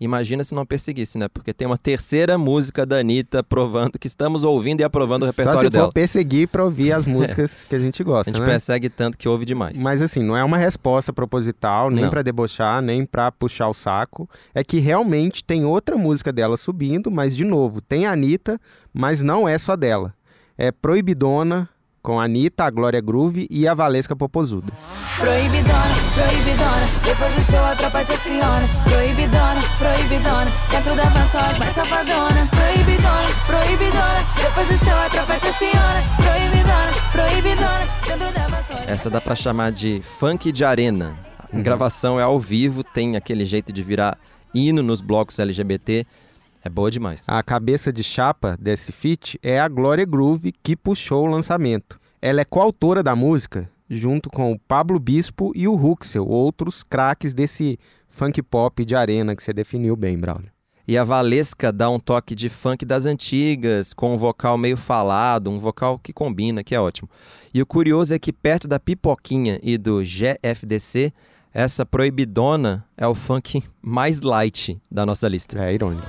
Imagina 0.00 0.44
se 0.44 0.54
não 0.54 0.64
perseguisse, 0.64 1.18
né? 1.18 1.26
Porque 1.26 1.52
tem 1.52 1.66
uma 1.66 1.76
terceira 1.76 2.38
música 2.38 2.86
da 2.86 2.98
Anitta 2.98 3.42
provando 3.42 3.98
que 3.98 4.06
estamos 4.06 4.44
ouvindo 4.44 4.80
e 4.80 4.84
aprovando 4.84 5.22
o 5.22 5.26
Só 5.26 5.30
repertório 5.32 5.58
se 5.58 5.70
dela. 5.70 5.86
for 5.86 5.92
perseguir 5.92 6.46
pra 6.46 6.62
ouvir 6.62 6.92
as 6.92 7.02
músicas 7.04 7.66
que 7.68 7.74
a 7.74 7.80
gente 7.80 8.00
A 8.02 8.04
gosta, 8.04 8.30
gente 8.30 8.38
né? 8.40 8.46
persegue 8.46 8.88
tanto 8.88 9.18
que 9.18 9.28
ouve 9.28 9.44
demais. 9.44 9.76
Mas 9.76 10.00
assim, 10.00 10.22
não 10.22 10.36
é 10.36 10.44
uma 10.44 10.56
resposta 10.56 11.12
proposital, 11.12 11.90
nem 11.90 12.04
Não. 12.04 12.10
pra 12.10 12.22
debochar, 12.22 12.80
nem 12.80 13.04
pra 13.04 13.32
puxar 13.32 13.66
o 13.66 13.74
saco. 13.74 14.30
É 14.54 14.62
que 14.62 14.78
realmente 14.78 15.42
tem 15.42 15.64
outra 15.64 15.96
música 15.96 16.32
dela 16.32 16.56
subindo, 16.56 17.10
mas 17.10 17.36
de 17.36 17.44
novo, 17.44 17.80
tem 17.80 18.06
a 18.06 18.12
Anitta, 18.12 18.60
mas 18.94 19.20
não 19.20 19.48
é 19.48 19.58
só 19.58 19.74
dela. 19.74 20.14
É 20.56 20.70
Proibidona, 20.70 21.68
com 22.02 22.20
a 22.20 22.24
Anitta, 22.24 22.64
a 22.64 22.70
Glória 22.70 23.00
Groove 23.00 23.46
e 23.50 23.66
a 23.66 23.74
Valesca 23.74 24.14
Popozuda. 24.16 24.72
Proibidona, 25.16 25.94
proibidona, 26.14 26.86
depois 27.04 27.34
do 27.34 27.40
show 27.42 27.64
a 27.64 27.74
tropa 27.74 28.04
te 28.04 28.12
aciona. 28.12 28.68
Proibidona, 28.84 29.60
proibidona, 29.78 30.50
dentro 30.70 30.94
da 30.94 31.04
van 31.04 31.26
só 31.26 31.38
as 31.38 31.58
mais 31.58 31.74
safadona. 31.74 32.48
Proibidona, 32.50 33.28
proibidona, 33.46 34.26
depois 34.36 34.68
do 34.68 34.76
show 34.76 34.96
a 34.96 35.08
tropa 35.08 35.38
te 35.38 35.48
aciona. 35.48 36.02
Proibidona, 36.22 36.92
proibidona, 37.12 37.86
dentro 38.06 38.32
da 38.32 38.46
van 38.46 38.62
só 38.62 38.78
as 38.78 38.88
Essa 38.88 39.10
dá 39.10 39.20
pra 39.20 39.34
chamar 39.34 39.72
de 39.72 40.00
funk 40.18 40.52
de 40.52 40.64
arena. 40.64 41.16
A 41.52 41.58
gravação 41.60 42.20
é 42.20 42.22
ao 42.22 42.38
vivo, 42.38 42.84
tem 42.84 43.16
aquele 43.16 43.44
jeito 43.44 43.72
de 43.72 43.82
virar 43.82 44.18
hino 44.54 44.82
nos 44.82 45.00
blocos 45.00 45.38
LGBT. 45.38 46.06
É 46.68 46.70
boa 46.70 46.90
demais. 46.90 47.24
A 47.26 47.42
cabeça 47.42 47.90
de 47.90 48.04
chapa 48.04 48.54
desse 48.60 48.92
feat 48.92 49.38
é 49.42 49.58
a 49.58 49.66
Glória 49.66 50.04
Groove, 50.04 50.52
que 50.62 50.76
puxou 50.76 51.24
o 51.24 51.30
lançamento. 51.30 51.98
Ela 52.20 52.42
é 52.42 52.44
coautora 52.44 53.02
da 53.02 53.16
música, 53.16 53.70
junto 53.88 54.28
com 54.28 54.52
o 54.52 54.58
Pablo 54.58 55.00
Bispo 55.00 55.50
e 55.56 55.66
o 55.66 55.74
Huxel, 55.74 56.28
outros 56.28 56.82
craques 56.82 57.32
desse 57.32 57.78
funk 58.06 58.42
pop 58.42 58.84
de 58.84 58.94
arena 58.94 59.34
que 59.34 59.42
você 59.42 59.50
definiu 59.50 59.96
bem, 59.96 60.18
Braulio. 60.18 60.50
E 60.86 60.98
a 60.98 61.04
Valesca 61.04 61.72
dá 61.72 61.88
um 61.88 61.98
toque 61.98 62.34
de 62.34 62.50
funk 62.50 62.84
das 62.84 63.06
antigas, 63.06 63.94
com 63.94 64.12
um 64.12 64.18
vocal 64.18 64.58
meio 64.58 64.76
falado, 64.76 65.50
um 65.50 65.58
vocal 65.58 65.98
que 65.98 66.12
combina, 66.12 66.62
que 66.62 66.74
é 66.74 66.80
ótimo. 66.80 67.08
E 67.54 67.62
o 67.62 67.66
curioso 67.66 68.12
é 68.12 68.18
que 68.18 68.30
perto 68.30 68.68
da 68.68 68.78
Pipoquinha 68.78 69.58
e 69.62 69.78
do 69.78 70.02
GFDC, 70.02 71.14
essa 71.50 71.86
proibidona 71.86 72.84
é 72.94 73.06
o 73.06 73.14
funk 73.14 73.64
mais 73.80 74.20
light 74.20 74.78
da 74.90 75.06
nossa 75.06 75.26
lista. 75.26 75.64
É 75.64 75.72
irônico. 75.72 76.06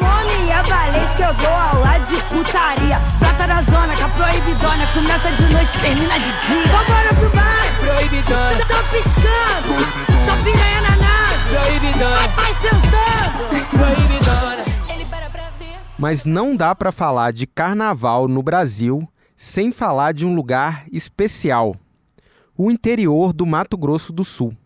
Nome 0.00 0.50
é 0.50 0.62
Valência, 0.62 1.26
eu 1.26 1.34
dou 1.34 1.50
aula 1.50 1.98
de 1.98 2.16
putaria. 2.24 3.00
Prata 3.18 3.46
da 3.46 3.62
zona, 3.62 3.96
com 3.96 4.04
a 4.04 4.08
proibidona. 4.08 4.86
Começa 4.92 5.32
de 5.32 5.52
noite, 5.52 5.78
termina 5.80 6.18
de 6.18 6.24
dia. 6.24 6.72
Vambora 6.72 7.14
pro 7.14 7.30
bar. 7.30 7.58
Proibidona. 7.80 8.52
Eu 8.52 8.66
tô 8.66 8.82
piscando. 8.90 9.68
Só 10.26 10.36
piranha 10.44 10.80
na 10.82 10.96
nave. 10.96 11.48
Proibidona. 11.50 12.28
Vai 12.28 12.52
sentando. 12.54 13.68
Proibidona. 13.70 14.64
Ele 14.94 15.04
para 15.04 15.30
pra 15.30 15.50
ver. 15.58 15.76
Mas 15.98 16.24
não 16.24 16.56
dá 16.56 16.74
pra 16.74 16.92
falar 16.92 17.32
de 17.32 17.46
carnaval 17.46 18.28
no 18.28 18.42
Brasil 18.42 19.08
sem 19.36 19.70
falar 19.70 20.12
de 20.12 20.26
um 20.26 20.34
lugar 20.34 20.84
especial: 20.92 21.76
o 22.56 22.70
interior 22.70 23.32
do 23.32 23.46
Mato 23.46 23.76
Grosso 23.76 24.12
do 24.12 24.24
Sul. 24.24 24.56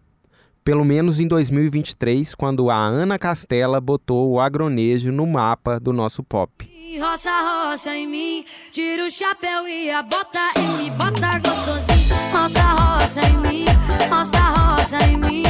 Pelo 0.64 0.85
menos 0.85 1.18
em 1.18 1.27
2023, 1.27 2.37
quando 2.37 2.70
a 2.70 2.77
Ana 2.77 3.18
Castela 3.18 3.81
botou 3.81 4.31
o 4.31 4.40
agronejo 4.40 5.11
no 5.11 5.27
mapa 5.27 5.81
do 5.81 5.92
nosso 5.92 6.22
pop. 6.22 6.70
Roça, 7.01 7.31
roça 7.31 7.96
em 7.96 8.07
mim. 8.07 8.44
Tira 8.70 9.05
o 9.05 9.11
chapéu 9.11 9.66
e 9.66 9.90
a 9.90 10.03
bota 10.05 10.38
em 10.57 10.68
mim. 10.77 10.90
Bota 10.90 11.38
gostosinho. 11.40 12.14
Roça, 12.33 12.62
roça 12.62 13.20
em 13.29 13.37
mim. 13.38 13.64
Roça, 14.09 14.38
roça 14.38 15.05
em 15.09 15.16
mim. 15.16 15.42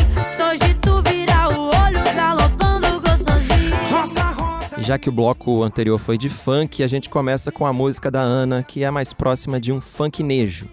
Hoje 0.50 0.74
tu 0.80 1.02
vira 1.02 1.48
o 1.50 1.66
olho 1.66 2.16
galopando 2.16 2.98
gostosinho. 3.00 3.76
Roça, 3.90 4.22
roça. 4.22 4.82
Já 4.82 4.96
que 4.96 5.10
o 5.10 5.12
bloco 5.12 5.62
anterior 5.62 5.98
foi 5.98 6.16
de 6.16 6.30
funk, 6.30 6.82
a 6.82 6.88
gente 6.88 7.10
começa 7.10 7.52
com 7.52 7.66
a 7.66 7.72
música 7.72 8.10
da 8.10 8.22
Ana, 8.22 8.62
que 8.62 8.82
é 8.82 8.90
mais 8.90 9.12
próxima 9.12 9.60
de 9.60 9.72
um 9.72 9.80
funknejo. 9.80 10.70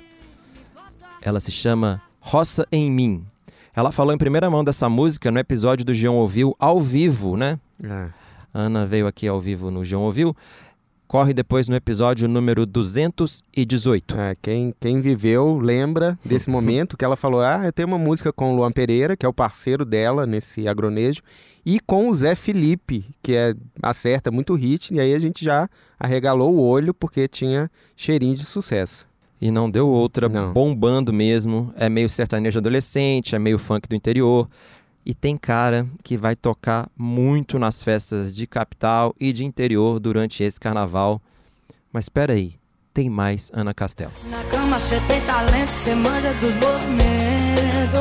Ela 1.22 1.42
se 1.42 1.52
chama 1.52 2.02
Roça 2.22 2.66
em 2.72 2.90
Mim. 2.90 3.26
Ela 3.80 3.94
falou 3.94 4.14
em 4.14 4.18
primeira 4.18 4.50
mão 4.50 4.62
dessa 4.62 4.90
música 4.90 5.32
no 5.32 5.40
episódio 5.40 5.86
do 5.86 5.94
João 5.94 6.18
Ouviu 6.18 6.54
ao 6.60 6.82
vivo, 6.82 7.38
né? 7.38 7.58
É. 7.82 8.10
Ana 8.54 8.86
veio 8.86 9.08
aqui 9.08 9.26
ao 9.26 9.40
vivo 9.40 9.72
no 9.72 9.86
João 9.86 10.04
Ouviu. 10.04 10.36
Corre 11.08 11.34
depois 11.34 11.70
no 11.70 11.78
episódio 11.78 12.28
número 12.28 12.66
218. 12.66 14.20
É, 14.20 14.34
quem, 14.42 14.76
quem 14.82 15.00
viveu 15.00 15.60
lembra 15.60 16.20
desse 16.26 16.50
momento 16.52 16.98
que 16.98 17.06
ela 17.06 17.16
falou: 17.16 17.40
Ah, 17.40 17.62
eu 17.64 17.72
tenho 17.72 17.88
uma 17.88 17.98
música 17.98 18.34
com 18.34 18.52
o 18.52 18.56
Luan 18.58 18.70
Pereira, 18.74 19.16
que 19.16 19.26
é 19.26 19.30
o 19.30 19.34
parceiro 19.34 19.86
dela 19.86 20.26
nesse 20.26 20.68
agronejo, 20.68 21.22
e 21.66 21.80
com 21.80 22.10
o 22.10 22.14
Zé 22.14 22.36
Felipe, 22.36 23.06
que 23.24 23.34
é, 23.34 23.56
acerta 23.82 24.30
muito 24.30 24.56
hit, 24.56 24.94
e 24.94 25.00
aí 25.00 25.14
a 25.14 25.20
gente 25.20 25.46
já 25.46 25.70
arregalou 25.98 26.54
o 26.54 26.60
olho 26.62 26.94
porque 26.94 27.30
tinha 27.30 27.72
cheirinho 27.96 28.36
de 28.36 28.44
sucesso. 28.44 29.09
E 29.42 29.52
não 29.52 29.70
deu 29.70 29.88
outra, 29.88 30.28
Não. 30.28 30.52
bombando 30.54 31.14
mesmo. 31.14 31.74
É 31.78 31.88
meio 31.88 32.10
sertanejo 32.10 32.60
adolescente, 32.60 33.36
é 33.36 33.40
meio 33.40 33.58
funk 33.58 33.88
do 33.88 33.96
interior. 33.96 34.48
E 35.06 35.14
tem 35.14 35.38
cara 35.38 35.88
que 36.04 36.18
vai 36.18 36.36
tocar 36.36 36.90
muito 36.98 37.58
nas 37.58 37.82
festas 37.82 38.36
de 38.36 38.46
capital 38.46 39.16
e 39.20 39.32
de 39.32 39.46
interior 39.46 40.00
durante 40.00 40.44
esse 40.44 40.60
carnaval. 40.60 41.22
Mas 41.92 42.06
espera 42.06 42.34
aí, 42.34 42.54
tem 42.94 43.10
mais 43.10 43.50
Ana 43.54 43.74
Castela. 43.74 44.12
Na 44.30 44.44
cama 44.44 44.80
cê 44.80 45.00
tem 45.08 45.22
talento, 45.22 45.70
cê 45.70 45.96
manja 45.96 46.34
dos 46.34 46.56
movimentos. 46.58 48.00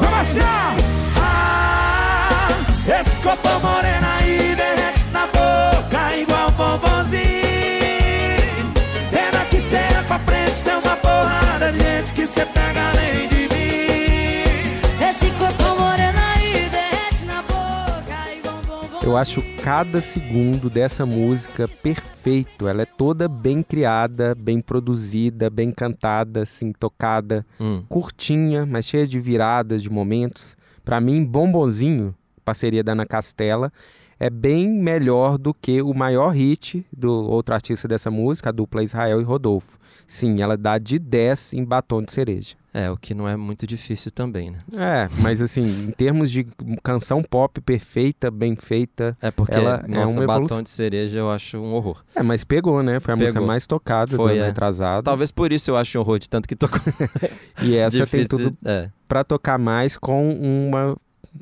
Vamos 0.00 0.18
assim. 0.20 0.38
Ah, 1.18 2.48
esse 3.00 3.16
copo 3.22 3.48
moreno 3.60 4.06
aí 4.06 4.54
derrete 4.54 5.04
na 5.12 5.26
boca 5.26 6.16
igual 6.16 6.50
bombonzinho. 6.52 7.41
Cê 9.72 9.78
é 9.78 10.02
pra 10.06 10.18
frente, 10.18 10.62
tem 10.64 10.74
uma 10.74 10.96
porrada 10.98 11.72
de 11.72 11.78
gente 11.78 12.12
que 12.12 12.26
cê 12.26 12.44
pega 12.44 12.90
além 12.90 13.26
de 13.28 13.54
mim. 13.54 15.08
Esse 15.08 15.30
corpo 15.38 15.80
moreno 15.80 16.18
aí 16.36 16.68
derrete 16.68 17.24
na 17.24 17.40
boca 17.40 18.34
igual 18.36 18.56
um 18.58 18.60
bombom. 18.66 18.98
Eu 19.02 19.16
acho 19.16 19.40
cada 19.62 20.02
segundo 20.02 20.68
dessa 20.68 21.06
música 21.06 21.66
perfeito. 21.66 22.68
Ela 22.68 22.82
é 22.82 22.84
toda 22.84 23.26
bem 23.28 23.62
criada, 23.62 24.34
bem 24.34 24.60
produzida, 24.60 25.48
bem 25.48 25.72
cantada, 25.72 26.42
assim, 26.42 26.70
tocada, 26.70 27.46
Hum. 27.58 27.82
curtinha, 27.88 28.66
mas 28.66 28.84
cheia 28.84 29.06
de 29.06 29.18
viradas, 29.18 29.82
de 29.82 29.88
momentos. 29.88 30.54
Pra 30.84 31.00
mim, 31.00 31.24
Bombonzinho, 31.24 32.14
parceria 32.44 32.84
da 32.84 32.92
Ana 32.92 33.06
Castela, 33.06 33.72
é 34.24 34.30
bem 34.30 34.68
melhor 34.68 35.36
do 35.36 35.52
que 35.52 35.82
o 35.82 35.92
maior 35.92 36.28
hit 36.30 36.86
do 36.96 37.10
outro 37.12 37.54
artista 37.54 37.88
dessa 37.88 38.10
música, 38.10 38.50
a 38.50 38.52
dupla 38.52 38.82
Israel 38.82 39.20
e 39.20 39.24
Rodolfo. 39.24 39.76
Sim, 40.06 40.40
ela 40.42 40.56
dá 40.56 40.78
de 40.78 40.98
10 40.98 41.54
em 41.54 41.64
batom 41.64 42.02
de 42.02 42.12
cereja. 42.12 42.54
É, 42.74 42.90
o 42.90 42.96
que 42.96 43.14
não 43.14 43.26
é 43.28 43.36
muito 43.36 43.66
difícil 43.66 44.10
também, 44.10 44.50
né? 44.50 44.58
É, 44.74 45.08
mas 45.20 45.42
assim, 45.42 45.62
em 45.88 45.90
termos 45.90 46.30
de 46.30 46.46
canção 46.82 47.22
pop 47.22 47.60
perfeita, 47.60 48.30
bem 48.30 48.54
feita, 48.56 49.16
É 49.20 49.30
porque, 49.30 49.54
Ela 49.54 49.82
é 49.86 49.88
nossa, 49.90 50.12
uma 50.18 50.26
batom 50.26 50.34
evolução. 50.44 50.62
de 50.62 50.70
cereja 50.70 51.18
eu 51.18 51.30
acho 51.30 51.58
um 51.58 51.74
horror. 51.74 52.02
É, 52.14 52.22
mas 52.22 52.44
pegou, 52.44 52.82
né? 52.82 53.00
Foi 53.00 53.12
a 53.14 53.16
música 53.16 53.34
Pegou. 53.34 53.46
mais 53.46 53.66
tocada 53.66 54.16
Foi, 54.16 54.32
do 54.32 54.34
ano 54.36 54.44
é. 54.44 54.46
retrasado. 54.46 55.04
Talvez 55.04 55.30
por 55.30 55.52
isso 55.52 55.70
eu 55.70 55.76
ache 55.76 55.98
um 55.98 56.00
horror 56.00 56.18
de 56.18 56.28
tanto 56.28 56.46
que 56.48 56.54
tocou. 56.56 56.78
E 57.62 57.76
essa 57.76 57.96
tem 58.06 58.20
Difícil, 58.22 58.28
tudo 58.28 58.56
É. 58.64 58.88
pra 59.08 59.22
tocar 59.24 59.58
mais 59.58 59.96
com 59.96 60.30
uma 60.32 60.96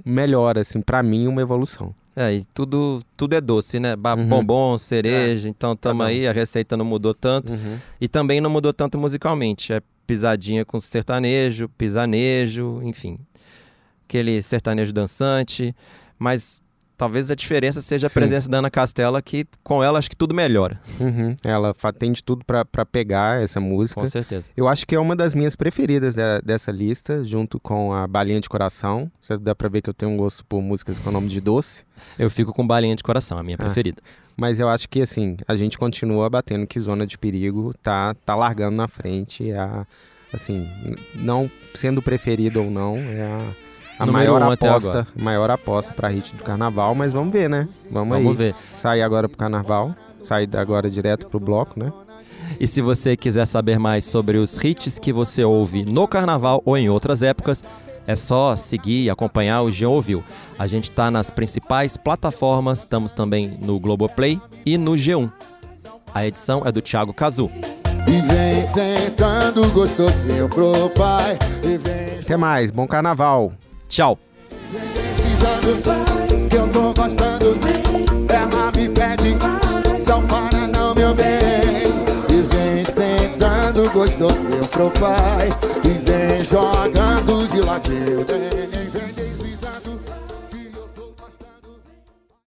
melhora, 0.04 0.60
assim, 0.62 0.80
pra 0.80 1.02
mim, 1.02 1.26
uma 1.26 1.40
evolução. 1.42 1.94
É, 2.22 2.34
e 2.34 2.44
tudo, 2.52 3.00
tudo 3.16 3.34
é 3.34 3.40
doce, 3.40 3.80
né? 3.80 3.96
Ba- 3.96 4.14
Uhum. 4.14 4.28
Bombom, 4.28 4.76
cereja, 4.76 5.48
então 5.48 5.74
tamo 5.74 5.98
bom. 6.00 6.04
aí, 6.04 6.26
a 6.28 6.32
receita 6.32 6.76
não 6.76 6.84
mudou 6.84 7.14
tanto. 7.14 7.52
E 8.00 8.06
também 8.08 8.40
não 8.40 8.50
mudou 8.50 8.72
tanto 8.72 8.98
musicalmente. 8.98 9.72
É 9.72 9.80
pisadinha 10.06 10.64
com 10.64 10.78
sertanejo, 10.80 11.68
pisanejo, 11.78 12.80
enfim. 12.82 13.18
Aquele 14.08 14.42
sertanejo 14.42 14.92
dançante. 14.92 15.74
Mas 16.18 16.60
talvez 17.00 17.30
a 17.30 17.34
diferença 17.34 17.80
seja 17.80 18.08
a 18.08 18.10
Sim. 18.10 18.14
presença 18.20 18.46
da 18.46 18.58
Ana 18.58 18.70
Castela, 18.70 19.22
que 19.22 19.46
com 19.64 19.82
ela 19.82 19.98
acho 19.98 20.10
que 20.10 20.16
tudo 20.16 20.34
melhora. 20.34 20.78
Uhum. 21.00 21.34
Ela 21.42 21.74
tem 21.98 22.12
de 22.12 22.22
tudo 22.22 22.44
pra, 22.44 22.62
pra 22.62 22.84
pegar 22.84 23.42
essa 23.42 23.58
música. 23.58 23.98
Com 23.98 24.06
certeza. 24.06 24.50
Eu 24.54 24.68
acho 24.68 24.86
que 24.86 24.94
é 24.94 25.00
uma 25.00 25.16
das 25.16 25.34
minhas 25.34 25.56
preferidas 25.56 26.14
da- 26.14 26.40
dessa 26.42 26.70
lista, 26.70 27.24
junto 27.24 27.58
com 27.58 27.90
a 27.94 28.06
Balinha 28.06 28.38
de 28.38 28.50
Coração. 28.50 29.10
Você 29.22 29.38
dá 29.38 29.54
pra 29.54 29.66
ver 29.70 29.80
que 29.80 29.88
eu 29.88 29.94
tenho 29.94 30.12
um 30.12 30.16
gosto 30.18 30.44
por 30.44 30.60
músicas 30.60 30.98
com 30.98 31.10
nome 31.10 31.28
de 31.28 31.40
doce. 31.40 31.84
Eu 32.18 32.28
fico 32.28 32.52
com 32.52 32.66
balinha 32.66 32.94
de 32.94 33.02
coração, 33.02 33.38
a 33.38 33.42
minha 33.42 33.56
Ah. 33.58 33.64
preferida. 33.64 34.02
Mas 34.36 34.60
eu 34.60 34.68
acho 34.68 34.86
que, 34.86 35.00
assim, 35.00 35.38
a 35.48 35.56
gente 35.56 35.78
continua 35.78 36.28
batendo 36.28 36.66
que 36.66 36.78
Zona 36.78 37.06
de 37.06 37.16
Perigo 37.16 37.72
tá, 37.82 38.14
tá 38.26 38.34
largando 38.34 38.76
na 38.76 38.86
frente. 38.88 39.50
A, 39.52 39.86
assim, 40.34 40.68
não 41.14 41.50
sendo 41.74 42.02
preferido 42.02 42.62
ou 42.62 42.70
não, 42.70 42.96
é 42.96 43.22
a, 43.22 43.50
a 44.00 44.06
Número 44.06 44.32
maior 44.32 44.42
um 44.42 44.50
aposta, 44.50 45.06
maior 45.14 45.50
aposta 45.50 45.92
pra 45.92 46.08
hit 46.08 46.34
do 46.34 46.42
carnaval. 46.42 46.94
Mas 46.94 47.12
vamos 47.12 47.32
ver, 47.32 47.50
né? 47.50 47.68
Vamos, 47.90 48.16
Vamos 48.16 48.30
aí. 48.40 48.46
ver. 48.48 48.54
Sair 48.74 49.02
agora 49.02 49.28
pro 49.28 49.36
carnaval, 49.36 49.94
sair 50.22 50.48
agora 50.56 50.88
direto 50.88 51.26
pro 51.28 51.38
bloco, 51.38 51.78
né? 51.78 51.92
E 52.58 52.66
se 52.66 52.80
você 52.80 53.16
quiser 53.16 53.46
saber 53.46 53.78
mais 53.78 54.04
sobre 54.06 54.38
os 54.38 54.56
hits 54.62 54.98
que 54.98 55.12
você 55.12 55.44
ouve 55.44 55.84
no 55.84 56.08
carnaval 56.08 56.62
ou 56.64 56.76
em 56.76 56.88
outras 56.88 57.22
épocas, 57.22 57.62
É 58.06 58.16
só 58.16 58.56
seguir 58.56 59.04
e 59.04 59.10
acompanhar 59.10 59.60
o 59.62 59.70
Jean 59.70 59.90
Ouviu. 59.90 60.24
A 60.58 60.66
gente 60.66 60.90
está 60.90 61.10
nas 61.10 61.30
principais 61.30 61.96
plataformas, 61.98 62.80
estamos 62.80 63.12
também 63.12 63.56
no 63.60 63.78
Globoplay 63.78 64.40
e 64.66 64.76
no 64.78 64.92
G1. 64.92 65.30
A 66.12 66.26
edição 66.26 66.62
é 66.64 66.72
do 66.72 66.80
Thiago 66.80 67.12
Cazu. 67.12 67.48
E 68.08 68.20
vem 68.22 68.64
sentando 68.64 69.70
gostosinho 69.70 70.48
pro 70.48 70.88
pai. 70.90 71.38
E 71.62 71.76
vem 71.76 72.18
Até 72.20 72.36
mais, 72.36 72.70
bom 72.72 72.86
carnaval. 72.86 73.52
Tchau. 73.90 74.16
deslizando 74.70 76.48
que 76.48 76.56
eu 76.56 76.68
tô 76.68 76.94
gostando. 76.94 77.58
Ela 78.28 78.70
me 78.76 78.88
pede, 78.88 79.36
só 80.00 80.20
para 80.20 80.68
não, 80.68 80.94
meu 80.94 81.12
bem. 81.12 81.90
E 82.30 82.42
vem 82.42 82.84
sentando 82.84 83.90
gostosinho 83.90 84.64
pro 84.68 84.92
pai. 84.92 85.48
E 85.84 85.98
vem 85.98 86.44
jogando 86.44 87.48
de 87.48 87.60
ladinho. 87.62 88.24